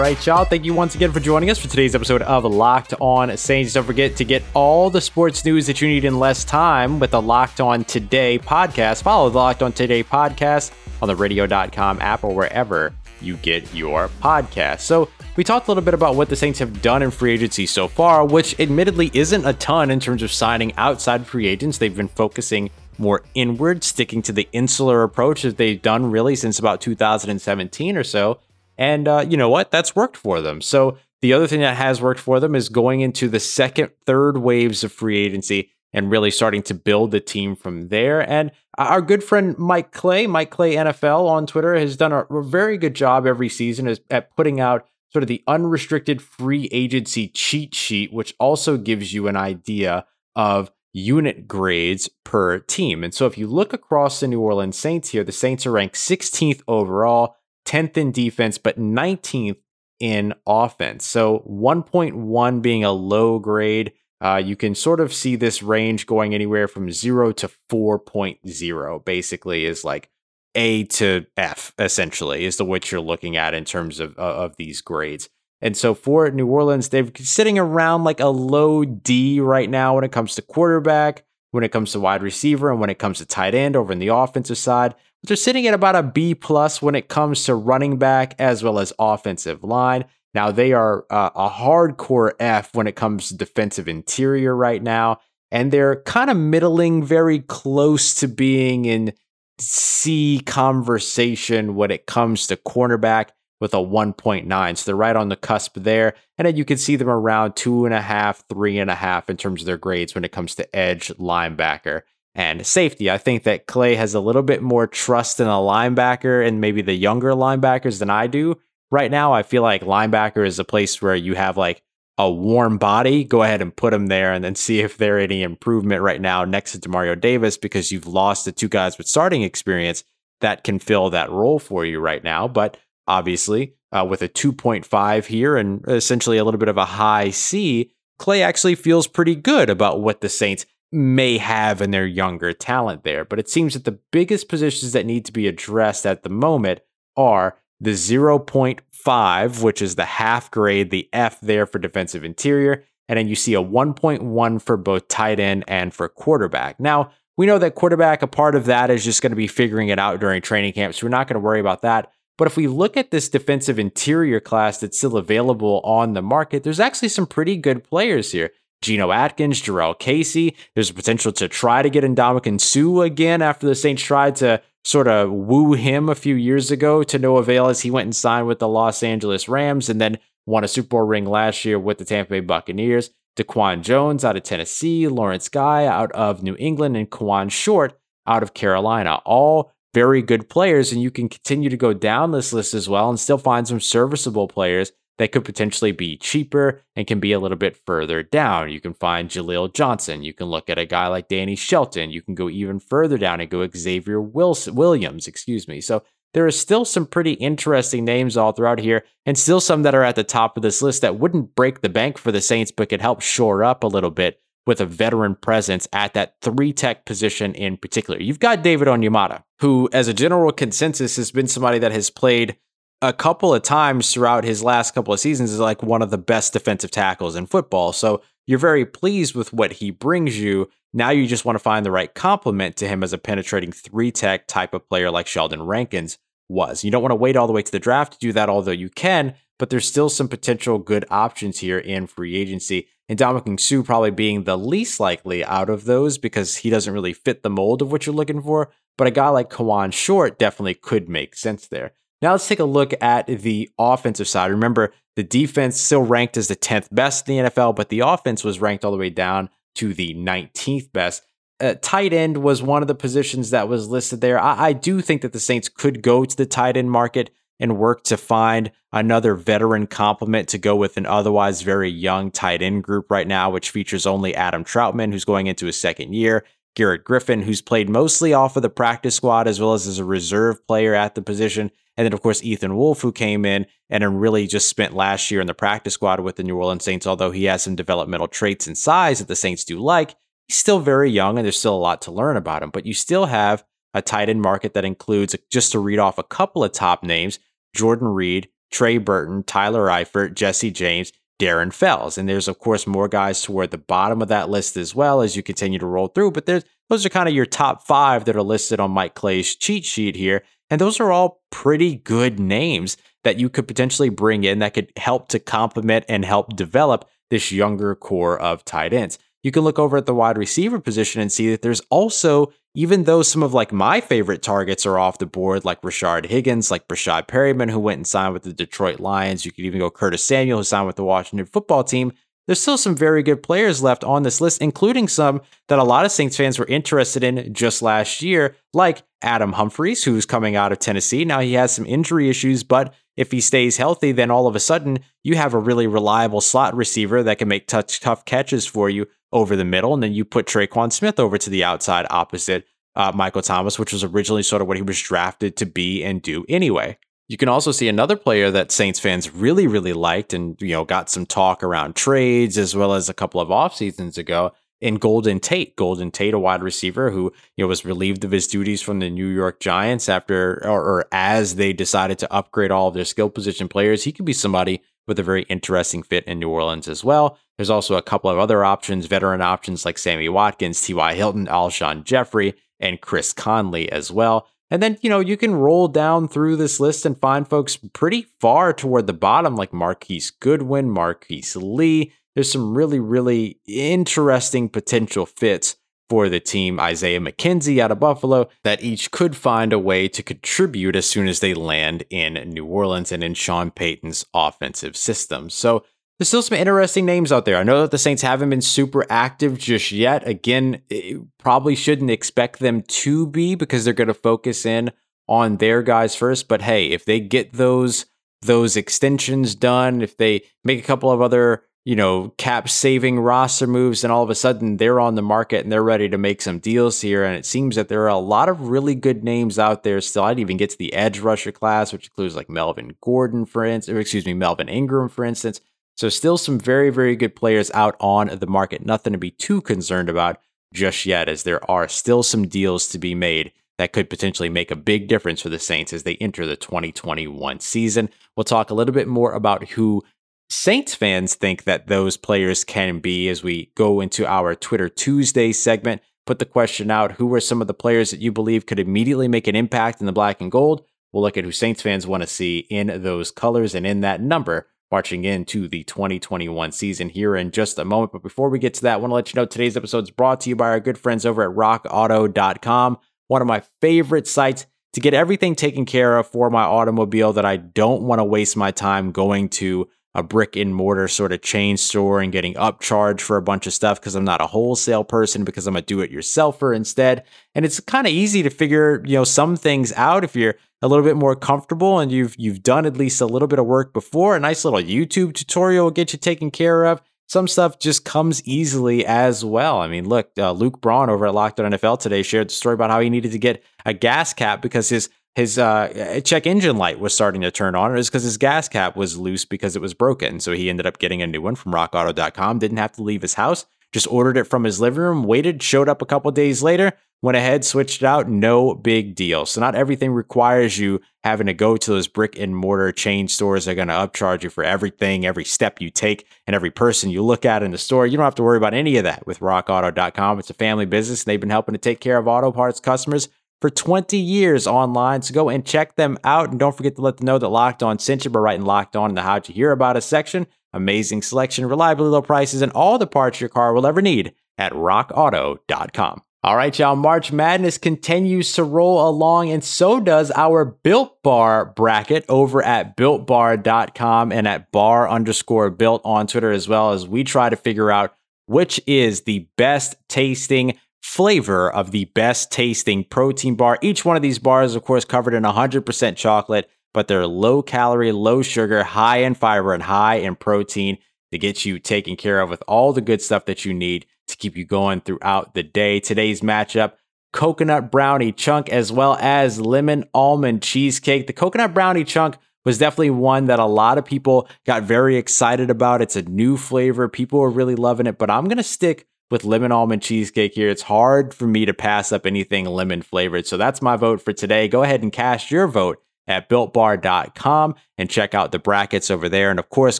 Right, 0.01 0.25
y'all. 0.25 0.45
Thank 0.45 0.65
you 0.65 0.73
once 0.73 0.95
again 0.95 1.11
for 1.11 1.19
joining 1.19 1.51
us 1.51 1.59
for 1.59 1.67
today's 1.67 1.93
episode 1.93 2.23
of 2.23 2.43
Locked 2.43 2.95
On 2.99 3.37
Saints. 3.37 3.73
Don't 3.73 3.83
forget 3.83 4.15
to 4.15 4.25
get 4.25 4.41
all 4.55 4.89
the 4.89 4.99
sports 4.99 5.45
news 5.45 5.67
that 5.67 5.79
you 5.79 5.87
need 5.87 6.05
in 6.05 6.17
less 6.17 6.43
time 6.43 6.99
with 6.99 7.11
the 7.11 7.21
Locked 7.21 7.61
On 7.61 7.83
Today 7.83 8.39
podcast. 8.39 9.03
Follow 9.03 9.29
the 9.29 9.37
Locked 9.37 9.61
On 9.61 9.71
Today 9.71 10.03
podcast 10.03 10.71
on 11.03 11.07
the 11.07 11.15
radio.com 11.15 12.01
app 12.01 12.23
or 12.23 12.33
wherever 12.33 12.91
you 13.21 13.37
get 13.37 13.71
your 13.75 14.07
podcast. 14.23 14.79
So, 14.79 15.07
we 15.35 15.43
talked 15.43 15.67
a 15.67 15.69
little 15.71 15.83
bit 15.83 15.93
about 15.93 16.15
what 16.15 16.29
the 16.29 16.35
Saints 16.35 16.57
have 16.57 16.81
done 16.81 17.03
in 17.03 17.11
free 17.11 17.33
agency 17.33 17.67
so 17.67 17.87
far, 17.87 18.25
which 18.25 18.59
admittedly 18.59 19.11
isn't 19.13 19.45
a 19.45 19.53
ton 19.53 19.91
in 19.91 19.99
terms 19.99 20.23
of 20.23 20.31
signing 20.31 20.73
outside 20.77 21.27
free 21.27 21.45
agents. 21.45 21.77
They've 21.77 21.95
been 21.95 22.07
focusing 22.07 22.71
more 22.97 23.21
inward, 23.35 23.83
sticking 23.83 24.23
to 24.23 24.31
the 24.31 24.49
insular 24.51 25.03
approach 25.03 25.43
that 25.43 25.57
they've 25.57 25.81
done 25.81 26.09
really 26.09 26.35
since 26.35 26.57
about 26.57 26.81
2017 26.81 27.95
or 27.95 28.03
so. 28.03 28.39
And 28.77 29.07
uh, 29.07 29.25
you 29.27 29.37
know 29.37 29.49
what? 29.49 29.71
That's 29.71 29.95
worked 29.95 30.17
for 30.17 30.41
them. 30.41 30.61
So 30.61 30.97
the 31.21 31.33
other 31.33 31.47
thing 31.47 31.61
that 31.61 31.77
has 31.77 32.01
worked 32.01 32.19
for 32.19 32.39
them 32.39 32.55
is 32.55 32.69
going 32.69 33.01
into 33.01 33.27
the 33.29 33.39
second, 33.39 33.91
third 34.05 34.37
waves 34.37 34.83
of 34.83 34.91
free 34.91 35.17
agency 35.17 35.71
and 35.93 36.09
really 36.09 36.31
starting 36.31 36.63
to 36.63 36.73
build 36.73 37.11
the 37.11 37.19
team 37.19 37.55
from 37.55 37.89
there. 37.89 38.27
And 38.27 38.51
our 38.77 39.01
good 39.01 39.23
friend 39.23 39.57
Mike 39.57 39.91
Clay, 39.91 40.25
Mike 40.25 40.49
Clay 40.49 40.75
NFL 40.75 41.27
on 41.27 41.45
Twitter, 41.45 41.75
has 41.75 41.97
done 41.97 42.13
a, 42.13 42.25
very 42.41 42.77
good 42.77 42.95
job 42.95 43.27
every 43.27 43.49
season 43.49 43.93
at 44.09 44.35
putting 44.35 44.59
out 44.59 44.87
sort 45.11 45.23
of 45.23 45.27
the 45.27 45.43
unrestricted 45.47 46.21
free 46.21 46.69
agency 46.71 47.27
cheat 47.27 47.75
sheet, 47.75 48.13
which 48.13 48.33
also 48.39 48.77
gives 48.77 49.13
you 49.13 49.27
an 49.27 49.35
idea 49.35 50.05
of 50.35 50.71
unit 50.93 51.47
grades 51.47 52.09
per 52.23 52.59
team. 52.59 53.03
And 53.03 53.13
so 53.13 53.25
if 53.25 53.37
you 53.37 53.47
look 53.47 53.73
across 53.73 54.19
the 54.19 54.27
New 54.27 54.39
Orleans 54.39 54.77
Saints 54.77 55.09
here, 55.09 55.23
the 55.23 55.31
Saints 55.31 55.65
are 55.65 55.71
ranked 55.71 55.95
16th 55.95 56.61
overall, 56.67 57.35
10th 57.65 57.97
in 57.97 58.11
defense, 58.11 58.57
but 58.57 58.79
19th 58.79 59.57
in 59.99 60.33
offense. 60.47 61.05
So 61.05 61.39
1.1 61.47 62.61
being 62.61 62.83
a 62.83 62.91
low 62.91 63.39
grade. 63.39 63.93
Uh, 64.19 64.41
you 64.43 64.55
can 64.55 64.75
sort 64.75 64.99
of 64.99 65.13
see 65.13 65.35
this 65.35 65.63
range 65.63 66.05
going 66.05 66.35
anywhere 66.35 66.67
from 66.67 66.91
0 66.91 67.31
to 67.33 67.49
4.0, 67.71 69.05
basically, 69.05 69.65
is 69.65 69.83
like 69.83 70.09
A 70.53 70.83
to 70.85 71.25
F, 71.37 71.73
essentially, 71.79 72.45
is 72.45 72.57
the 72.57 72.65
what 72.65 72.91
you're 72.91 73.01
looking 73.01 73.35
at 73.35 73.53
in 73.53 73.65
terms 73.65 73.99
of, 73.99 74.17
uh, 74.19 74.21
of 74.21 74.57
these 74.57 74.81
grades. 74.81 75.29
And 75.61 75.77
so 75.77 75.93
for 75.93 76.29
New 76.31 76.47
Orleans, 76.47 76.89
they're 76.89 77.09
sitting 77.17 77.57
around 77.59 78.03
like 78.03 78.19
a 78.19 78.27
low 78.27 78.83
D 78.83 79.39
right 79.39 79.69
now 79.69 79.95
when 79.95 80.03
it 80.03 80.11
comes 80.11 80.35
to 80.35 80.41
quarterback, 80.41 81.23
when 81.51 81.63
it 81.63 81.71
comes 81.71 81.91
to 81.91 81.99
wide 81.99 82.23
receiver, 82.23 82.71
and 82.71 82.79
when 82.79 82.89
it 82.89 82.99
comes 82.99 83.19
to 83.19 83.25
tight 83.25 83.53
end 83.53 83.75
over 83.75 83.93
in 83.93 83.99
the 83.99 84.07
offensive 84.07 84.57
side. 84.57 84.95
But 85.21 85.27
they're 85.27 85.37
sitting 85.37 85.67
at 85.67 85.73
about 85.73 85.95
a 85.95 86.03
B 86.03 86.33
plus 86.33 86.81
when 86.81 86.95
it 86.95 87.07
comes 87.07 87.43
to 87.43 87.55
running 87.55 87.97
back 87.97 88.35
as 88.39 88.63
well 88.63 88.79
as 88.79 88.93
offensive 88.97 89.63
line. 89.63 90.05
Now 90.33 90.51
they 90.51 90.73
are 90.73 91.05
uh, 91.09 91.29
a 91.35 91.49
hardcore 91.49 92.31
F 92.39 92.73
when 92.73 92.87
it 92.87 92.95
comes 92.95 93.27
to 93.27 93.37
defensive 93.37 93.87
interior 93.87 94.55
right 94.55 94.81
now, 94.81 95.19
and 95.51 95.71
they're 95.71 96.01
kind 96.03 96.29
of 96.29 96.37
middling, 96.37 97.03
very 97.03 97.39
close 97.39 98.15
to 98.15 98.27
being 98.27 98.85
in 98.85 99.13
C 99.59 100.41
conversation 100.45 101.75
when 101.75 101.91
it 101.91 102.05
comes 102.05 102.47
to 102.47 102.55
cornerback 102.55 103.29
with 103.61 103.73
a 103.73 103.77
1.9. 103.77 104.77
So 104.77 104.85
they're 104.85 104.95
right 104.95 105.15
on 105.15 105.29
the 105.29 105.37
cusp 105.37 105.77
there. 105.77 106.15
And 106.37 106.45
then 106.45 106.57
you 106.57 106.65
can 106.65 106.77
see 106.77 106.97
them 106.97 107.07
around 107.07 107.55
two 107.55 107.85
and 107.85 107.93
a 107.93 108.01
half, 108.01 108.43
three 108.49 108.77
and 108.79 108.89
a 108.89 108.95
half 108.95 109.29
in 109.29 109.37
terms 109.37 109.61
of 109.61 109.67
their 109.67 109.77
grades 109.77 110.13
when 110.13 110.25
it 110.25 110.31
comes 110.31 110.55
to 110.55 110.75
edge, 110.75 111.09
linebacker, 111.19 112.01
and 112.33 112.65
safety. 112.65 113.09
I 113.09 113.17
think 113.17 113.43
that 113.43 113.67
Clay 113.67 113.95
has 113.95 114.13
a 114.13 114.19
little 114.19 114.41
bit 114.41 114.61
more 114.61 114.87
trust 114.87 115.39
in 115.39 115.47
a 115.47 115.51
linebacker 115.51 116.45
and 116.45 116.59
maybe 116.59 116.81
the 116.81 116.93
younger 116.93 117.31
linebackers 117.31 117.99
than 117.99 118.09
I 118.09 118.27
do. 118.27 118.59
Right 118.89 119.11
now, 119.11 119.31
I 119.31 119.43
feel 119.43 119.61
like 119.61 119.83
linebacker 119.83 120.45
is 120.45 120.59
a 120.59 120.65
place 120.65 121.01
where 121.01 121.15
you 121.15 121.35
have 121.35 121.55
like 121.55 121.83
a 122.17 122.29
warm 122.29 122.77
body. 122.77 123.23
Go 123.23 123.43
ahead 123.43 123.61
and 123.61 123.75
put 123.75 123.91
them 123.91 124.07
there 124.07 124.33
and 124.33 124.43
then 124.43 124.55
see 124.55 124.79
if 124.79 124.97
there 124.97 125.19
any 125.19 125.43
improvement 125.43 126.01
right 126.01 126.19
now 126.19 126.43
next 126.45 126.73
to 126.73 126.79
Demario 126.79 127.19
Davis 127.19 127.57
because 127.57 127.91
you've 127.91 128.07
lost 128.07 128.45
the 128.45 128.51
two 128.51 128.67
guys 128.67 128.97
with 128.97 129.07
starting 129.07 129.43
experience 129.43 130.03
that 130.41 130.63
can 130.63 130.79
fill 130.79 131.09
that 131.11 131.31
role 131.31 131.59
for 131.59 131.85
you 131.85 131.99
right 131.99 132.23
now. 132.23 132.47
But 132.47 132.77
obviously, 133.11 133.73
uh, 133.91 134.05
with 134.09 134.21
a 134.21 134.29
2.5 134.29 135.25
here 135.25 135.57
and 135.57 135.83
essentially 135.87 136.37
a 136.37 136.45
little 136.45 136.59
bit 136.59 136.69
of 136.69 136.77
a 136.77 136.85
high 136.85 137.29
C, 137.29 137.91
Clay 138.17 138.41
actually 138.41 138.75
feels 138.75 139.07
pretty 139.07 139.35
good 139.35 139.69
about 139.69 140.01
what 140.01 140.21
the 140.21 140.29
Saints 140.29 140.65
may 140.91 141.37
have 141.37 141.81
in 141.81 141.91
their 141.91 142.05
younger 142.05 142.53
talent 142.53 143.03
there. 143.03 143.25
But 143.25 143.39
it 143.39 143.49
seems 143.49 143.73
that 143.73 143.85
the 143.85 143.99
biggest 144.11 144.49
positions 144.49 144.93
that 144.93 145.05
need 145.05 145.25
to 145.25 145.31
be 145.31 145.47
addressed 145.47 146.05
at 146.05 146.23
the 146.23 146.29
moment 146.29 146.81
are 147.17 147.57
the 147.79 147.91
0.5, 147.91 149.63
which 149.63 149.81
is 149.81 149.95
the 149.95 150.05
half 150.05 150.51
grade, 150.51 150.91
the 150.91 151.09
F 151.11 151.39
there 151.41 151.65
for 151.65 151.79
defensive 151.79 152.23
interior. 152.23 152.83
And 153.09 153.17
then 153.17 153.27
you 153.27 153.35
see 153.35 153.55
a 153.55 153.61
1.1 153.61 154.61
for 154.61 154.77
both 154.77 155.07
tight 155.07 155.39
end 155.39 155.65
and 155.67 155.93
for 155.93 156.07
quarterback. 156.07 156.79
Now, 156.79 157.11
we 157.37 157.45
know 157.45 157.57
that 157.57 157.75
quarterback, 157.75 158.21
a 158.21 158.27
part 158.27 158.55
of 158.55 158.65
that 158.65 158.89
is 158.89 159.03
just 159.03 159.21
going 159.21 159.31
to 159.31 159.35
be 159.35 159.47
figuring 159.47 159.89
it 159.89 159.99
out 159.99 160.19
during 160.19 160.41
training 160.41 160.73
camp. 160.73 160.93
So 160.93 161.05
we're 161.05 161.09
not 161.09 161.27
going 161.27 161.35
to 161.35 161.39
worry 161.39 161.59
about 161.59 161.81
that. 161.81 162.11
But 162.37 162.47
if 162.47 162.57
we 162.57 162.67
look 162.67 162.97
at 162.97 163.11
this 163.11 163.29
defensive 163.29 163.77
interior 163.77 164.39
class 164.39 164.79
that's 164.79 164.97
still 164.97 165.17
available 165.17 165.81
on 165.83 166.13
the 166.13 166.21
market, 166.21 166.63
there's 166.63 166.79
actually 166.79 167.09
some 167.09 167.27
pretty 167.27 167.55
good 167.55 167.83
players 167.83 168.31
here. 168.31 168.51
Geno 168.81 169.11
Atkins, 169.11 169.61
Jurrell 169.61 169.97
Casey. 169.97 170.55
There's 170.73 170.89
a 170.89 170.93
potential 170.95 171.31
to 171.33 171.47
try 171.47 171.81
to 171.83 171.89
get 171.89 172.03
Ndamukong 172.03 172.59
Suh 172.59 173.01
again 173.01 173.41
after 173.41 173.67
the 173.67 173.75
Saints 173.75 174.01
tried 174.01 174.35
to 174.37 174.61
sort 174.83 175.07
of 175.07 175.31
woo 175.31 175.73
him 175.73 176.09
a 176.09 176.15
few 176.15 176.35
years 176.35 176.71
ago 176.71 177.03
to 177.03 177.19
no 177.19 177.37
avail 177.37 177.67
as 177.67 177.81
he 177.81 177.91
went 177.91 178.05
and 178.05 178.15
signed 178.15 178.47
with 178.47 178.57
the 178.59 178.67
Los 178.67 179.03
Angeles 179.03 179.47
Rams 179.47 179.89
and 179.89 180.01
then 180.01 180.17
won 180.47 180.63
a 180.63 180.67
Super 180.67 180.89
Bowl 180.89 181.01
ring 181.01 181.25
last 181.25 181.63
year 181.65 181.77
with 181.77 181.99
the 181.99 182.05
Tampa 182.05 182.31
Bay 182.31 182.39
Buccaneers. 182.39 183.11
DaQuan 183.37 183.81
Jones 183.81 184.25
out 184.25 184.35
of 184.35 184.43
Tennessee, 184.43 185.07
Lawrence 185.07 185.47
Guy 185.47 185.85
out 185.85 186.11
of 186.13 186.43
New 186.43 186.55
England, 186.59 186.97
and 186.97 187.09
Kawann 187.09 187.49
Short 187.49 187.97
out 188.27 188.43
of 188.43 188.53
Carolina. 188.53 189.21
All 189.25 189.71
very 189.93 190.21
good 190.21 190.49
players, 190.49 190.91
and 190.91 191.01
you 191.01 191.11
can 191.11 191.29
continue 191.29 191.69
to 191.69 191.77
go 191.77 191.93
down 191.93 192.31
this 192.31 192.53
list 192.53 192.73
as 192.73 192.87
well 192.87 193.09
and 193.09 193.19
still 193.19 193.37
find 193.37 193.67
some 193.67 193.79
serviceable 193.79 194.47
players 194.47 194.91
that 195.17 195.31
could 195.31 195.45
potentially 195.45 195.91
be 195.91 196.17
cheaper 196.17 196.81
and 196.95 197.05
can 197.05 197.19
be 197.19 197.31
a 197.31 197.39
little 197.39 197.57
bit 197.57 197.77
further 197.85 198.23
down. 198.23 198.71
You 198.71 198.81
can 198.81 198.93
find 198.93 199.29
Jaleel 199.29 199.73
Johnson. 199.73 200.23
You 200.23 200.33
can 200.33 200.47
look 200.47 200.69
at 200.69 200.79
a 200.79 200.85
guy 200.85 201.07
like 201.07 201.27
Danny 201.27 201.55
Shelton. 201.55 202.09
You 202.09 202.21
can 202.21 202.33
go 202.33 202.49
even 202.49 202.79
further 202.79 203.17
down 203.17 203.39
and 203.39 203.49
go 203.49 203.67
Xavier 203.69 204.19
Wilson, 204.19 204.73
Williams, 204.73 205.27
excuse 205.27 205.67
me. 205.67 205.79
So 205.79 206.03
there 206.33 206.45
are 206.47 206.51
still 206.51 206.85
some 206.85 207.05
pretty 207.05 207.33
interesting 207.33 208.05
names 208.05 208.37
all 208.37 208.53
throughout 208.53 208.79
here, 208.79 209.03
and 209.25 209.37
still 209.37 209.59
some 209.59 209.83
that 209.83 209.93
are 209.93 210.03
at 210.03 210.15
the 210.15 210.23
top 210.23 210.57
of 210.57 210.63
this 210.63 210.81
list 210.81 211.01
that 211.01 211.19
wouldn't 211.19 211.55
break 211.55 211.81
the 211.81 211.89
bank 211.89 212.17
for 212.17 212.31
the 212.31 212.41
Saints, 212.41 212.71
but 212.71 212.89
could 212.89 213.01
help 213.01 213.21
shore 213.21 213.63
up 213.63 213.83
a 213.83 213.87
little 213.87 214.11
bit 214.11 214.39
with 214.65 214.79
a 214.79 214.85
veteran 214.85 215.35
presence 215.35 215.87
at 215.91 216.13
that 216.13 216.35
three 216.41 216.71
tech 216.73 217.05
position 217.05 217.53
in 217.55 217.77
particular. 217.77 218.19
You've 218.19 218.39
got 218.39 218.61
David 218.61 218.87
Onyemata, 218.87 219.43
who, 219.59 219.89
as 219.91 220.07
a 220.07 220.13
general 220.13 220.51
consensus, 220.51 221.15
has 221.15 221.31
been 221.31 221.47
somebody 221.47 221.79
that 221.79 221.91
has 221.91 222.09
played 222.09 222.57
a 223.01 223.11
couple 223.11 223.53
of 223.53 223.63
times 223.63 224.13
throughout 224.13 224.43
his 224.43 224.63
last 224.63 224.93
couple 224.93 225.13
of 225.13 225.19
seasons 225.19 225.51
as 225.51 225.59
like 225.59 225.81
one 225.81 226.01
of 226.01 226.11
the 226.11 226.17
best 226.17 226.53
defensive 226.53 226.91
tackles 226.91 227.35
in 227.35 227.47
football. 227.47 227.93
So 227.93 228.21
you're 228.45 228.59
very 228.59 228.85
pleased 228.85 229.33
with 229.33 229.51
what 229.51 229.73
he 229.73 229.89
brings 229.89 230.39
you. 230.39 230.69
Now 230.93 231.09
you 231.09 231.25
just 231.25 231.45
want 231.45 231.55
to 231.55 231.63
find 231.63 231.85
the 231.85 231.91
right 231.91 232.13
complement 232.13 232.75
to 232.77 232.87
him 232.87 233.03
as 233.03 233.13
a 233.13 233.17
penetrating 233.17 233.71
three 233.71 234.11
tech 234.11 234.47
type 234.47 234.73
of 234.73 234.87
player 234.87 235.09
like 235.09 235.25
Sheldon 235.25 235.63
Rankins 235.63 236.19
was. 236.47 236.83
You 236.83 236.91
don't 236.91 237.01
want 237.01 237.11
to 237.11 237.15
wait 237.15 237.35
all 237.35 237.47
the 237.47 237.53
way 237.53 237.63
to 237.63 237.71
the 237.71 237.79
draft 237.79 238.13
to 238.13 238.19
do 238.19 238.33
that, 238.33 238.49
although 238.49 238.71
you 238.71 238.89
can, 238.89 239.33
but 239.57 239.69
there's 239.69 239.87
still 239.87 240.09
some 240.09 240.27
potential 240.27 240.77
good 240.77 241.05
options 241.09 241.59
here 241.59 241.79
in 241.79 242.07
free 242.07 242.35
agency. 242.35 242.87
And 243.09 243.19
Ndamukong 243.19 243.59
Suh 243.59 243.83
probably 243.83 244.11
being 244.11 244.43
the 244.43 244.57
least 244.57 244.99
likely 244.99 245.43
out 245.43 245.69
of 245.69 245.85
those 245.85 246.17
because 246.17 246.57
he 246.57 246.69
doesn't 246.69 246.93
really 246.93 247.13
fit 247.13 247.43
the 247.43 247.49
mold 247.49 247.81
of 247.81 247.91
what 247.91 248.05
you're 248.05 248.15
looking 248.15 248.41
for. 248.41 248.71
But 248.97 249.07
a 249.07 249.11
guy 249.11 249.29
like 249.29 249.49
Kawann 249.49 249.91
Short 249.91 250.37
definitely 250.39 250.75
could 250.75 251.09
make 251.09 251.35
sense 251.35 251.67
there. 251.67 251.93
Now 252.21 252.33
let's 252.33 252.47
take 252.47 252.59
a 252.59 252.65
look 252.65 252.93
at 253.01 253.25
the 253.27 253.69
offensive 253.79 254.27
side. 254.27 254.51
Remember, 254.51 254.93
the 255.15 255.23
defense 255.23 255.79
still 255.79 256.03
ranked 256.03 256.37
as 256.37 256.47
the 256.47 256.55
10th 256.55 256.87
best 256.91 257.27
in 257.27 257.43
the 257.43 257.49
NFL, 257.49 257.75
but 257.75 257.89
the 257.89 258.01
offense 258.01 258.43
was 258.43 258.61
ranked 258.61 258.85
all 258.85 258.91
the 258.91 258.97
way 258.97 259.09
down 259.09 259.49
to 259.75 259.93
the 259.93 260.13
19th 260.13 260.91
best. 260.93 261.23
Uh, 261.59 261.75
tight 261.81 262.13
end 262.13 262.37
was 262.37 262.63
one 262.63 262.81
of 262.81 262.87
the 262.87 262.95
positions 262.95 263.51
that 263.51 263.67
was 263.67 263.87
listed 263.87 264.21
there. 264.21 264.39
I, 264.39 264.67
I 264.67 264.73
do 264.73 265.01
think 265.01 265.21
that 265.21 265.33
the 265.33 265.39
Saints 265.39 265.69
could 265.69 266.01
go 266.01 266.25
to 266.25 266.37
the 266.37 266.45
tight 266.45 266.77
end 266.77 266.91
market 266.91 267.29
and 267.61 267.77
work 267.77 268.03
to 268.03 268.17
find 268.17 268.71
another 268.91 269.35
veteran 269.35 269.87
complement 269.87 270.49
to 270.49 270.57
go 270.57 270.75
with 270.75 270.97
an 270.97 271.05
otherwise 271.05 271.61
very 271.61 271.89
young 271.89 272.31
tight 272.31 272.61
end 272.61 272.83
group 272.83 273.09
right 273.09 273.27
now, 273.27 273.49
which 273.49 273.69
features 273.69 274.05
only 274.05 274.35
Adam 274.35 274.65
Trautman, 274.65 275.13
who's 275.13 275.23
going 275.23 275.47
into 275.47 275.67
his 275.67 275.79
second 275.79 276.13
year, 276.13 276.43
Garrett 276.75 277.03
Griffin, 277.03 277.43
who's 277.43 277.61
played 277.61 277.87
mostly 277.87 278.33
off 278.33 278.55
of 278.55 278.63
the 278.63 278.69
practice 278.69 279.15
squad 279.15 279.47
as 279.47 279.61
well 279.61 279.73
as 279.73 279.87
as 279.87 279.99
a 279.99 280.03
reserve 280.03 280.65
player 280.67 280.95
at 280.95 281.15
the 281.15 281.21
position. 281.21 281.71
And 281.95 282.05
then, 282.05 282.13
of 282.13 282.21
course, 282.21 282.43
Ethan 282.43 282.75
Wolf, 282.75 283.01
who 283.01 283.11
came 283.11 283.45
in 283.45 283.67
and 283.89 284.19
really 284.19 284.47
just 284.47 284.67
spent 284.67 284.95
last 284.95 285.29
year 285.29 285.39
in 285.39 285.47
the 285.47 285.53
practice 285.53 285.93
squad 285.93 286.21
with 286.21 286.37
the 286.37 286.43
New 286.43 286.57
Orleans 286.57 286.83
Saints, 286.83 287.05
although 287.05 287.31
he 287.31 287.43
has 287.45 287.61
some 287.61 287.75
developmental 287.75 288.27
traits 288.27 288.65
and 288.65 288.77
size 288.77 289.19
that 289.19 289.27
the 289.27 289.35
Saints 289.35 289.63
do 289.63 289.79
like. 289.79 290.15
He's 290.47 290.57
still 290.57 290.79
very 290.79 291.11
young 291.11 291.37
and 291.37 291.45
there's 291.45 291.59
still 291.59 291.75
a 291.75 291.77
lot 291.77 292.01
to 292.03 292.11
learn 292.11 292.37
about 292.37 292.63
him, 292.63 292.71
but 292.71 292.85
you 292.85 292.93
still 292.93 293.27
have 293.27 293.63
a 293.93 294.01
tight 294.01 294.29
end 294.29 294.41
market 294.41 294.73
that 294.73 294.85
includes, 294.85 295.35
just 295.49 295.73
to 295.73 295.79
read 295.79 295.99
off 295.99 296.17
a 296.17 296.23
couple 296.23 296.63
of 296.63 296.71
top 296.71 297.03
names, 297.03 297.39
Jordan 297.73 298.07
Reed, 298.07 298.49
Trey 298.71 298.97
Burton, 298.97 299.43
Tyler 299.43 299.87
Eifert, 299.87 300.33
Jesse 300.33 300.71
James, 300.71 301.11
Darren 301.39 301.73
Fells. 301.73 302.17
And 302.17 302.29
there's, 302.29 302.47
of 302.47 302.59
course, 302.59 302.85
more 302.85 303.07
guys 303.07 303.41
toward 303.41 303.71
the 303.71 303.77
bottom 303.77 304.21
of 304.21 304.27
that 304.27 304.49
list 304.49 304.77
as 304.77 304.93
well 304.93 305.21
as 305.21 305.35
you 305.35 305.43
continue 305.43 305.79
to 305.79 305.85
roll 305.85 306.07
through. 306.07 306.31
But 306.31 306.45
there's 306.45 306.63
those 306.89 307.05
are 307.05 307.09
kind 307.09 307.29
of 307.29 307.35
your 307.35 307.45
top 307.45 307.87
five 307.87 308.25
that 308.25 308.35
are 308.35 308.43
listed 308.43 308.79
on 308.79 308.91
Mike 308.91 309.15
Clay's 309.15 309.55
cheat 309.55 309.85
sheet 309.85 310.15
here. 310.15 310.43
And 310.69 310.79
those 310.79 310.99
are 310.99 311.11
all 311.11 311.41
pretty 311.49 311.95
good 311.95 312.39
names 312.39 312.97
that 313.23 313.39
you 313.39 313.49
could 313.49 313.67
potentially 313.67 314.09
bring 314.09 314.43
in 314.43 314.59
that 314.59 314.73
could 314.73 314.91
help 314.97 315.29
to 315.29 315.39
complement 315.39 316.05
and 316.09 316.25
help 316.25 316.55
develop 316.55 317.09
this 317.29 317.51
younger 317.51 317.95
core 317.95 318.39
of 318.39 318.65
tight 318.65 318.93
ends. 318.93 319.17
You 319.43 319.51
can 319.51 319.63
look 319.63 319.79
over 319.79 319.97
at 319.97 320.05
the 320.05 320.13
wide 320.13 320.37
receiver 320.37 320.79
position 320.79 321.21
and 321.21 321.31
see 321.31 321.49
that 321.49 321.61
there's 321.61 321.81
also, 321.89 322.51
even 322.75 323.05
though 323.05 323.23
some 323.23 323.41
of 323.41 323.53
like 323.53 323.73
my 323.73 323.99
favorite 323.99 324.43
targets 324.43 324.85
are 324.85 324.99
off 324.99 325.17
the 325.17 325.25
board, 325.25 325.65
like 325.65 325.81
Rashard 325.81 326.25
Higgins, 326.25 326.69
like 326.69 326.87
Breshad 326.87 327.27
Perriman, 327.27 327.71
who 327.71 327.79
went 327.79 327.97
and 327.97 328.07
signed 328.07 328.33
with 328.33 328.43
the 328.43 328.53
Detroit 328.53 328.99
Lions. 328.99 329.45
You 329.45 329.51
could 329.51 329.65
even 329.65 329.79
go 329.79 329.89
Curtis 329.89 330.23
Samuel, 330.23 330.59
who 330.59 330.63
signed 330.63 330.87
with 330.87 330.95
the 330.95 331.03
Washington 331.03 331.45
football 331.45 331.83
team. 331.83 332.13
There's 332.47 332.59
still 332.59 332.77
some 332.77 332.95
very 332.95 333.23
good 333.23 333.43
players 333.43 333.81
left 333.83 334.03
on 334.03 334.23
this 334.23 334.41
list, 334.41 334.61
including 334.61 335.07
some 335.07 335.41
that 335.69 335.79
a 335.79 335.83
lot 335.83 336.05
of 336.05 336.11
Saints 336.11 336.35
fans 336.35 336.59
were 336.59 336.65
interested 336.65 337.23
in 337.23 337.53
just 337.53 337.81
last 337.81 338.21
year, 338.21 338.55
like 338.73 339.03
Adam 339.21 339.53
Humphries, 339.53 340.03
who's 340.03 340.25
coming 340.25 340.55
out 340.55 340.71
of 340.71 340.79
Tennessee. 340.79 341.23
Now 341.23 341.39
he 341.39 341.53
has 341.53 341.71
some 341.71 341.85
injury 341.85 342.29
issues, 342.29 342.63
but 342.63 342.93
if 343.17 343.31
he 343.31 343.41
stays 343.41 343.77
healthy, 343.77 344.11
then 344.11 344.31
all 344.31 344.47
of 344.47 344.55
a 344.55 344.59
sudden 344.59 344.99
you 345.23 345.35
have 345.35 345.53
a 345.53 345.59
really 345.59 345.87
reliable 345.87 346.41
slot 346.41 346.75
receiver 346.75 347.23
that 347.23 347.37
can 347.37 347.47
make 347.47 347.67
touch, 347.67 347.99
tough 347.99 348.25
catches 348.25 348.65
for 348.65 348.89
you 348.89 349.05
over 349.31 349.55
the 349.55 349.65
middle. 349.65 349.93
And 349.93 350.01
then 350.01 350.13
you 350.13 350.25
put 350.25 350.45
Tre'Quan 350.45 350.91
Smith 350.91 351.19
over 351.19 351.37
to 351.37 351.49
the 351.49 351.63
outside 351.63 352.07
opposite 352.09 352.65
uh, 352.95 353.11
Michael 353.13 353.41
Thomas, 353.41 353.79
which 353.79 353.93
was 353.93 354.03
originally 354.03 354.43
sort 354.43 354.61
of 354.61 354.67
what 354.67 354.77
he 354.77 354.83
was 354.83 354.99
drafted 354.99 355.55
to 355.57 355.65
be 355.65 356.03
and 356.03 356.21
do 356.21 356.45
anyway. 356.49 356.97
You 357.27 357.37
can 357.37 357.47
also 357.47 357.71
see 357.71 357.87
another 357.87 358.17
player 358.17 358.51
that 358.51 358.73
Saints 358.73 358.99
fans 358.99 359.33
really, 359.33 359.65
really 359.65 359.93
liked 359.93 360.33
and, 360.33 360.61
you 360.61 360.73
know, 360.73 360.83
got 360.83 361.09
some 361.09 361.25
talk 361.25 361.63
around 361.63 361.95
trades 361.95 362.57
as 362.57 362.75
well 362.75 362.93
as 362.93 363.07
a 363.07 363.13
couple 363.13 363.39
of 363.39 363.49
off 363.49 363.73
seasons 363.73 364.17
ago 364.17 364.51
in 364.81 364.95
Golden 364.95 365.39
Tate. 365.39 365.75
Golden 365.75 366.11
Tate, 366.11 366.33
a 366.33 366.39
wide 366.39 366.63
receiver 366.63 367.11
who, 367.11 367.31
you 367.55 367.63
know, 367.63 367.67
was 367.67 367.85
relieved 367.85 368.25
of 368.25 368.31
his 368.31 368.47
duties 368.47 368.81
from 368.81 368.99
the 368.99 369.09
New 369.09 369.27
York 369.27 369.59
Giants 369.59 370.09
after 370.09 370.61
or, 370.65 370.81
or 370.81 371.05
as 371.11 371.55
they 371.55 371.71
decided 371.71 372.19
to 372.19 372.33
upgrade 372.33 372.71
all 372.71 372.89
of 372.89 372.93
their 372.93 373.05
skill 373.05 373.29
position 373.29 373.67
players. 373.67 374.03
He 374.03 374.11
could 374.11 374.25
be 374.25 374.33
somebody 374.33 374.81
with 375.07 375.19
a 375.19 375.23
very 375.23 375.43
interesting 375.43 376.03
fit 376.03 376.25
in 376.25 376.39
New 376.39 376.49
Orleans 376.49 376.87
as 376.87 377.03
well. 377.03 377.37
There's 377.57 377.69
also 377.69 377.95
a 377.95 378.01
couple 378.01 378.29
of 378.29 378.39
other 378.39 378.63
options, 378.63 379.05
veteran 379.05 379.41
options 379.41 379.85
like 379.85 379.97
Sammy 379.97 380.29
Watkins, 380.29 380.81
T.Y. 380.81 381.13
Hilton, 381.13 381.47
Alshon 381.47 382.03
Jeffery, 382.03 382.55
and 382.79 383.01
Chris 383.01 383.33
Conley 383.33 383.91
as 383.91 384.11
well. 384.11 384.47
And 384.71 384.81
then, 384.81 384.97
you 385.01 385.09
know, 385.09 385.19
you 385.19 385.35
can 385.35 385.53
roll 385.53 385.89
down 385.89 386.29
through 386.29 386.55
this 386.55 386.79
list 386.79 387.05
and 387.05 387.19
find 387.19 387.47
folks 387.47 387.77
pretty 387.91 388.27
far 388.39 388.71
toward 388.71 389.05
the 389.05 389.13
bottom, 389.13 389.57
like 389.57 389.73
Marquise 389.73 390.31
Goodwin, 390.31 390.89
Marquise 390.89 391.57
Lee. 391.57 392.13
There's 392.35 392.51
some 392.51 392.75
really, 392.75 392.99
really 392.99 393.59
interesting 393.65 394.69
potential 394.69 395.25
fits 395.25 395.75
for 396.09 396.27
the 396.27 396.41
team, 396.41 396.77
Isaiah 396.77 397.21
McKenzie 397.21 397.79
out 397.79 397.91
of 397.91 398.01
Buffalo, 398.01 398.49
that 398.65 398.83
each 398.83 399.11
could 399.11 399.33
find 399.33 399.71
a 399.71 399.79
way 399.79 400.09
to 400.09 400.21
contribute 400.21 400.97
as 400.97 401.05
soon 401.05 401.29
as 401.29 401.39
they 401.39 401.53
land 401.53 402.03
in 402.09 402.33
New 402.49 402.65
Orleans 402.65 403.13
and 403.13 403.23
in 403.23 403.33
Sean 403.33 403.71
Payton's 403.71 404.25
offensive 404.33 404.97
system. 404.97 405.49
So 405.49 405.85
there's 406.19 406.27
still 406.27 406.41
some 406.41 406.57
interesting 406.57 407.05
names 407.05 407.31
out 407.31 407.45
there. 407.45 407.55
I 407.55 407.63
know 407.63 407.81
that 407.81 407.91
the 407.91 407.97
Saints 407.97 408.21
haven't 408.21 408.49
been 408.49 408.61
super 408.61 409.05
active 409.09 409.57
just 409.57 409.91
yet. 409.91 410.27
Again, 410.27 410.81
eh, 410.91 411.15
probably 411.39 411.75
shouldn't 411.75 412.11
expect 412.11 412.59
them 412.59 412.81
to 412.81 413.25
be 413.25 413.55
because 413.55 413.85
they're 413.85 413.93
going 413.93 414.09
to 414.09 414.13
focus 414.13 414.65
in 414.65 414.91
on 415.29 415.57
their 415.57 415.81
guys 415.81 416.13
first. 416.13 416.49
But 416.49 416.61
hey, 416.61 416.87
if 416.87 417.05
they 417.05 417.21
get 417.21 417.53
those 417.53 418.05
those 418.41 418.75
extensions 418.75 419.55
done, 419.55 420.01
if 420.01 420.17
they 420.17 420.41
make 420.63 420.79
a 420.79 420.85
couple 420.85 421.09
of 421.09 421.21
other 421.21 421.63
you 421.83 421.95
know 421.95 422.33
cap 422.37 422.69
saving 422.69 423.19
roster 423.19 423.67
moves, 423.67 424.03
and 424.03 424.11
all 424.11 424.23
of 424.23 424.29
a 424.29 424.35
sudden 424.35 424.77
they're 424.77 424.99
on 424.99 425.15
the 425.15 425.21
market 425.21 425.63
and 425.63 425.71
they're 425.71 425.83
ready 425.83 426.09
to 426.09 426.17
make 426.17 426.41
some 426.41 426.59
deals 426.59 427.01
here. 427.01 427.23
And 427.23 427.35
it 427.35 427.45
seems 427.45 427.75
that 427.75 427.89
there 427.89 428.03
are 428.03 428.07
a 428.07 428.17
lot 428.17 428.49
of 428.49 428.69
really 428.69 428.95
good 428.95 429.23
names 429.23 429.57
out 429.57 429.83
there 429.83 430.01
still. 430.01 430.23
I'd 430.23 430.39
even 430.39 430.57
get 430.57 430.69
to 430.71 430.77
the 430.77 430.93
edge 430.93 431.19
rusher 431.19 431.51
class, 431.51 431.91
which 431.91 432.07
includes 432.07 432.35
like 432.35 432.49
Melvin 432.49 432.95
Gordon, 433.01 433.45
for 433.45 433.65
instance, 433.65 433.95
or 433.95 433.99
excuse 433.99 434.25
me, 434.25 434.33
Melvin 434.33 434.69
Ingram, 434.69 435.09
for 435.09 435.25
instance. 435.25 435.61
So, 435.97 436.09
still 436.09 436.37
some 436.37 436.59
very, 436.59 436.89
very 436.89 437.15
good 437.15 437.35
players 437.35 437.69
out 437.71 437.95
on 437.99 438.27
the 438.27 438.47
market. 438.47 438.85
Nothing 438.85 439.13
to 439.13 439.19
be 439.19 439.31
too 439.31 439.61
concerned 439.61 440.09
about 440.09 440.39
just 440.73 441.05
yet, 441.05 441.27
as 441.27 441.43
there 441.43 441.69
are 441.69 441.87
still 441.87 442.23
some 442.23 442.47
deals 442.47 442.87
to 442.87 442.97
be 442.97 443.13
made 443.13 443.51
that 443.77 443.93
could 443.93 444.09
potentially 444.09 444.49
make 444.49 444.69
a 444.69 444.75
big 444.75 445.07
difference 445.07 445.41
for 445.41 445.49
the 445.49 445.59
Saints 445.59 445.91
as 445.91 446.03
they 446.03 446.15
enter 446.17 446.45
the 446.45 446.55
2021 446.55 447.59
season. 447.59 448.09
We'll 448.35 448.43
talk 448.43 448.69
a 448.69 448.73
little 448.73 448.93
bit 448.93 449.07
more 449.07 449.33
about 449.33 449.69
who 449.69 450.03
Saints 450.51 450.93
fans 450.93 451.35
think 451.35 451.63
that 451.63 451.87
those 451.87 452.17
players 452.17 452.65
can 452.65 452.99
be 452.99 453.29
as 453.29 453.41
we 453.41 453.71
go 453.73 454.01
into 454.01 454.27
our 454.27 454.53
Twitter 454.53 454.89
Tuesday 454.89 455.53
segment. 455.53 456.01
Put 456.25 456.39
the 456.39 456.45
question 456.45 456.91
out 456.91 457.13
who 457.13 457.33
are 457.33 457.39
some 457.39 457.61
of 457.61 457.67
the 457.67 457.73
players 457.73 458.11
that 458.11 458.19
you 458.19 458.33
believe 458.33 458.65
could 458.65 458.77
immediately 458.77 459.29
make 459.29 459.47
an 459.47 459.55
impact 459.55 460.01
in 460.01 460.07
the 460.07 460.11
black 460.11 460.41
and 460.41 460.51
gold? 460.51 460.83
We'll 461.13 461.23
look 461.23 461.37
at 461.37 461.45
who 461.45 461.53
Saints 461.53 461.81
fans 461.81 462.05
want 462.05 462.23
to 462.23 462.27
see 462.27 462.67
in 462.69 463.01
those 463.01 463.31
colors 463.31 463.73
and 463.73 463.87
in 463.87 464.01
that 464.01 464.19
number 464.19 464.67
marching 464.91 465.23
into 465.23 465.69
the 465.69 465.85
2021 465.85 466.73
season 466.73 467.07
here 467.07 467.33
in 467.37 467.51
just 467.51 467.79
a 467.79 467.85
moment. 467.85 468.11
But 468.11 468.21
before 468.21 468.49
we 468.49 468.59
get 468.59 468.73
to 468.73 468.81
that, 468.81 468.95
I 468.95 468.97
want 468.97 469.11
to 469.11 469.15
let 469.15 469.33
you 469.33 469.39
know 469.39 469.45
today's 469.45 469.77
episode 469.77 470.03
is 470.03 470.11
brought 470.11 470.41
to 470.41 470.49
you 470.49 470.57
by 470.57 470.67
our 470.67 470.81
good 470.81 470.97
friends 470.97 471.25
over 471.25 471.49
at 471.49 471.55
rockauto.com, 471.55 472.97
one 473.27 473.41
of 473.41 473.47
my 473.47 473.63
favorite 473.79 474.27
sites 474.27 474.65
to 474.91 474.99
get 474.99 475.13
everything 475.13 475.55
taken 475.55 475.85
care 475.85 476.17
of 476.17 476.27
for 476.27 476.49
my 476.49 476.63
automobile 476.63 477.31
that 477.31 477.45
I 477.45 477.55
don't 477.55 478.01
want 478.01 478.19
to 478.19 478.25
waste 478.25 478.57
my 478.57 478.71
time 478.71 479.13
going 479.13 479.47
to 479.49 479.87
a 480.13 480.21
brick 480.21 480.55
and 480.55 480.75
mortar 480.75 481.07
sort 481.07 481.31
of 481.31 481.41
chain 481.41 481.77
store 481.77 482.19
and 482.19 482.31
getting 482.31 482.53
upcharged 482.55 483.21
for 483.21 483.37
a 483.37 483.41
bunch 483.41 483.65
of 483.65 483.73
stuff 483.73 483.99
because 483.99 484.15
I'm 484.15 484.25
not 484.25 484.41
a 484.41 484.47
wholesale 484.47 485.03
person 485.03 485.43
because 485.43 485.67
I'm 485.67 485.75
a 485.75 485.81
do 485.81 486.01
it 486.01 486.11
yourselfer 486.11 486.75
instead. 486.75 487.23
And 487.55 487.63
it's 487.63 487.79
kind 487.79 488.05
of 488.05 488.13
easy 488.13 488.43
to 488.43 488.49
figure, 488.49 489.01
you 489.05 489.15
know, 489.15 489.23
some 489.23 489.55
things 489.55 489.93
out 489.93 490.23
if 490.23 490.35
you're 490.35 490.55
a 490.81 490.87
little 490.87 491.05
bit 491.05 491.15
more 491.15 491.35
comfortable 491.35 491.99
and 491.99 492.11
you've 492.11 492.35
you've 492.37 492.63
done 492.63 492.85
at 492.85 492.97
least 492.97 493.21
a 493.21 493.25
little 493.25 493.47
bit 493.47 493.59
of 493.59 493.65
work 493.65 493.93
before. 493.93 494.35
A 494.35 494.39
nice 494.39 494.65
little 494.65 494.81
YouTube 494.81 495.33
tutorial 495.33 495.85
will 495.85 495.91
get 495.91 496.11
you 496.11 496.19
taken 496.19 496.51
care 496.51 496.85
of. 496.85 497.01
Some 497.27 497.47
stuff 497.47 497.79
just 497.79 498.03
comes 498.03 498.45
easily 498.45 499.05
as 499.05 499.45
well. 499.45 499.79
I 499.79 499.87
mean, 499.87 500.09
look, 500.09 500.31
uh, 500.37 500.51
Luke 500.51 500.81
Braun 500.81 501.09
over 501.09 501.27
at 501.27 501.33
Locked 501.33 501.61
On 501.61 501.71
NFL 501.71 501.99
today 501.99 502.23
shared 502.23 502.49
the 502.49 502.53
story 502.53 502.73
about 502.73 502.89
how 502.89 502.99
he 502.99 503.09
needed 503.09 503.31
to 503.31 503.39
get 503.39 503.63
a 503.85 503.93
gas 503.93 504.33
cap 504.33 504.61
because 504.61 504.89
his 504.89 505.09
his 505.35 505.57
uh, 505.57 506.19
check 506.25 506.45
engine 506.45 506.77
light 506.77 506.99
was 506.99 507.13
starting 507.13 507.41
to 507.41 507.51
turn 507.51 507.75
on. 507.75 507.91
It 507.91 507.95
was 507.95 508.09
because 508.09 508.23
his 508.23 508.37
gas 508.37 508.67
cap 508.67 508.95
was 508.95 509.17
loose 509.17 509.45
because 509.45 509.75
it 509.75 509.81
was 509.81 509.93
broken. 509.93 510.39
So 510.39 510.51
he 510.51 510.69
ended 510.69 510.85
up 510.85 510.99
getting 510.99 511.21
a 511.21 511.27
new 511.27 511.41
one 511.41 511.55
from 511.55 511.73
rockauto.com. 511.73 512.59
Didn't 512.59 512.77
have 512.77 512.91
to 512.93 513.03
leave 513.03 513.21
his 513.21 513.35
house. 513.35 513.65
Just 513.93 514.07
ordered 514.07 514.37
it 514.37 514.45
from 514.45 514.63
his 514.63 514.79
living 514.79 515.01
room, 515.01 515.23
waited, 515.23 515.61
showed 515.61 515.89
up 515.89 516.01
a 516.01 516.05
couple 516.05 516.31
days 516.31 516.63
later, 516.63 516.93
went 517.21 517.35
ahead, 517.35 517.65
switched 517.65 518.01
it 518.01 518.05
out. 518.05 518.29
No 518.29 518.73
big 518.73 519.15
deal. 519.15 519.45
So 519.45 519.59
not 519.59 519.75
everything 519.75 520.11
requires 520.11 520.79
you 520.79 521.01
having 521.25 521.47
to 521.47 521.53
go 521.53 521.75
to 521.75 521.91
those 521.91 522.07
brick 522.07 522.39
and 522.39 522.55
mortar 522.55 522.93
chain 522.93 523.27
stores 523.27 523.65
that 523.65 523.71
are 523.71 523.75
going 523.75 523.89
to 523.89 523.93
upcharge 523.93 524.43
you 524.43 524.49
for 524.49 524.63
everything, 524.63 525.25
every 525.25 525.43
step 525.43 525.81
you 525.81 525.89
take, 525.89 526.25
and 526.47 526.55
every 526.55 526.71
person 526.71 527.09
you 527.09 527.21
look 527.21 527.45
at 527.45 527.63
in 527.63 527.71
the 527.71 527.77
store. 527.77 528.07
You 528.07 528.15
don't 528.15 528.23
have 528.23 528.35
to 528.35 528.43
worry 528.43 528.57
about 528.57 528.73
any 528.73 528.95
of 528.95 529.03
that 529.03 529.27
with 529.27 529.39
rockauto.com. 529.39 530.39
It's 530.39 530.49
a 530.49 530.53
family 530.53 530.85
business 530.85 531.23
and 531.23 531.31
they've 531.31 531.39
been 531.39 531.49
helping 531.49 531.73
to 531.73 531.79
take 531.79 531.99
care 531.99 532.17
of 532.17 532.27
auto 532.27 532.51
parts 532.51 532.79
customers 532.79 533.27
for 533.61 533.69
20 533.69 534.17
years 534.17 534.67
online. 534.67 535.21
So 535.21 535.33
go 535.33 535.47
and 535.47 535.65
check 535.65 535.95
them 535.95 536.17
out. 536.23 536.49
And 536.49 536.59
don't 536.59 536.75
forget 536.75 536.95
to 536.95 537.01
let 537.01 537.17
them 537.17 537.27
know 537.27 537.37
that 537.37 537.47
Locked 537.47 537.83
On 537.83 537.99
sent 537.99 538.25
you 538.25 538.31
by 538.31 538.39
writing 538.39 538.65
Locked 538.65 538.95
On 538.95 539.09
in 539.09 539.15
the 539.15 539.21
How'd 539.21 539.47
You 539.47 539.55
Hear 539.55 539.71
About 539.71 539.95
Us 539.95 540.05
section. 540.05 540.47
Amazing 540.73 541.21
selection, 541.21 541.65
reliably 541.65 542.07
low 542.07 542.21
prices, 542.21 542.61
and 542.61 542.71
all 542.71 542.97
the 542.97 543.07
parts 543.07 543.39
your 543.39 543.49
car 543.49 543.73
will 543.73 543.85
ever 543.85 544.01
need 544.01 544.33
at 544.57 544.73
rockauto.com. 544.73 546.23
All 546.43 546.55
right, 546.55 546.77
y'all. 546.79 546.95
March 546.95 547.31
Madness 547.31 547.77
continues 547.77 548.53
to 548.53 548.63
roll 548.63 549.07
along, 549.07 549.51
and 549.51 549.63
so 549.63 549.99
does 549.99 550.31
our 550.31 550.65
Built 550.65 551.21
Bar 551.21 551.65
bracket 551.75 552.25
over 552.29 552.63
at 552.63 552.97
builtbar.com 552.97 554.31
and 554.31 554.47
at 554.47 554.71
bar 554.71 555.07
underscore 555.07 555.69
built 555.69 556.01
on 556.03 556.25
Twitter, 556.25 556.51
as 556.51 556.67
well 556.67 556.93
as 556.93 557.07
we 557.07 557.23
try 557.23 557.49
to 557.49 557.55
figure 557.55 557.91
out 557.91 558.15
which 558.47 558.81
is 558.87 559.21
the 559.21 559.47
best 559.55 559.95
tasting 560.09 560.77
flavor 561.01 561.71
of 561.71 561.91
the 561.91 562.05
best 562.05 562.51
tasting 562.51 563.03
protein 563.03 563.55
bar. 563.55 563.77
Each 563.81 564.05
one 564.05 564.15
of 564.15 564.21
these 564.21 564.39
bars, 564.39 564.75
of 564.75 564.83
course, 564.83 565.05
covered 565.05 565.33
in 565.33 565.43
100% 565.43 566.15
chocolate, 566.15 566.69
but 566.93 567.07
they're 567.07 567.27
low 567.27 567.61
calorie, 567.61 568.11
low 568.11 568.41
sugar, 568.41 568.83
high 568.83 569.17
in 569.17 569.33
fiber, 569.33 569.73
and 569.73 569.83
high 569.83 570.15
in 570.15 570.35
protein 570.35 570.97
to 571.31 571.37
get 571.37 571.65
you 571.65 571.79
taken 571.79 572.15
care 572.15 572.39
of 572.41 572.49
with 572.49 572.63
all 572.67 572.93
the 572.93 573.01
good 573.01 573.21
stuff 573.21 573.45
that 573.45 573.65
you 573.65 573.73
need 573.73 574.05
to 574.27 574.37
keep 574.37 574.55
you 574.55 574.65
going 574.65 575.01
throughout 575.01 575.53
the 575.53 575.63
day. 575.63 575.99
Today's 575.99 576.41
matchup 576.41 576.93
coconut 577.33 577.91
brownie 577.91 578.31
chunk 578.31 578.69
as 578.69 578.91
well 578.91 579.17
as 579.19 579.61
lemon 579.61 580.05
almond 580.13 580.61
cheesecake. 580.61 581.27
The 581.27 581.33
coconut 581.33 581.73
brownie 581.73 582.03
chunk 582.03 582.37
was 582.65 582.77
definitely 582.77 583.11
one 583.11 583.45
that 583.45 583.59
a 583.59 583.65
lot 583.65 583.97
of 583.97 584.05
people 584.05 584.47
got 584.65 584.83
very 584.83 585.17
excited 585.17 585.69
about. 585.69 586.01
It's 586.01 586.15
a 586.15 586.21
new 586.21 586.57
flavor. 586.57 587.07
People 587.07 587.41
are 587.41 587.49
really 587.49 587.75
loving 587.75 588.05
it, 588.05 588.17
but 588.17 588.29
I'm 588.29 588.45
going 588.45 588.57
to 588.57 588.63
stick 588.63 589.07
with 589.31 589.43
lemon 589.43 589.71
almond 589.71 590.01
cheesecake 590.01 590.53
here. 590.53 590.69
It's 590.69 590.83
hard 590.83 591.33
for 591.33 591.47
me 591.47 591.65
to 591.65 591.73
pass 591.73 592.11
up 592.11 592.25
anything 592.25 592.65
lemon 592.65 593.01
flavored. 593.01 593.47
So 593.47 593.57
that's 593.57 593.81
my 593.81 593.95
vote 593.95 594.21
for 594.21 594.33
today. 594.33 594.67
Go 594.67 594.83
ahead 594.83 595.01
and 595.01 595.11
cast 595.11 595.49
your 595.49 595.67
vote 595.67 596.03
at 596.27 596.49
builtbar.com 596.49 597.75
and 597.97 598.09
check 598.09 598.35
out 598.35 598.51
the 598.51 598.59
brackets 598.59 599.09
over 599.09 599.27
there. 599.27 599.49
And 599.49 599.59
of 599.59 599.69
course, 599.69 599.99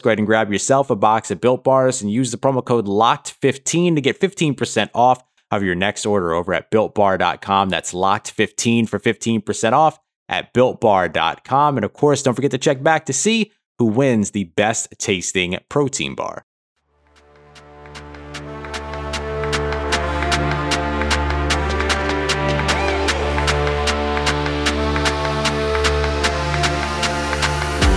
go 0.00 0.10
ahead 0.10 0.18
and 0.18 0.26
grab 0.26 0.52
yourself 0.52 0.90
a 0.90 0.96
box 0.96 1.30
of 1.30 1.40
built 1.40 1.64
bars 1.64 2.02
and 2.02 2.10
use 2.10 2.30
the 2.30 2.38
promo 2.38 2.64
code 2.64 2.86
LOCKED15 2.86 3.94
to 3.96 4.00
get 4.00 4.20
15% 4.20 4.90
off 4.94 5.22
of 5.50 5.62
your 5.62 5.74
next 5.74 6.06
order 6.06 6.32
over 6.32 6.54
at 6.54 6.70
builtbar.com. 6.70 7.68
That's 7.68 7.92
locked15 7.92 8.88
for 8.88 8.98
15% 8.98 9.72
off 9.72 9.98
at 10.28 10.54
builtbar.com. 10.54 11.76
And 11.76 11.84
of 11.84 11.92
course, 11.92 12.22
don't 12.22 12.34
forget 12.34 12.50
to 12.52 12.58
check 12.58 12.82
back 12.82 13.06
to 13.06 13.12
see 13.12 13.52
who 13.78 13.86
wins 13.86 14.30
the 14.30 14.44
best 14.44 14.94
tasting 14.98 15.58
protein 15.68 16.14
bar. 16.14 16.44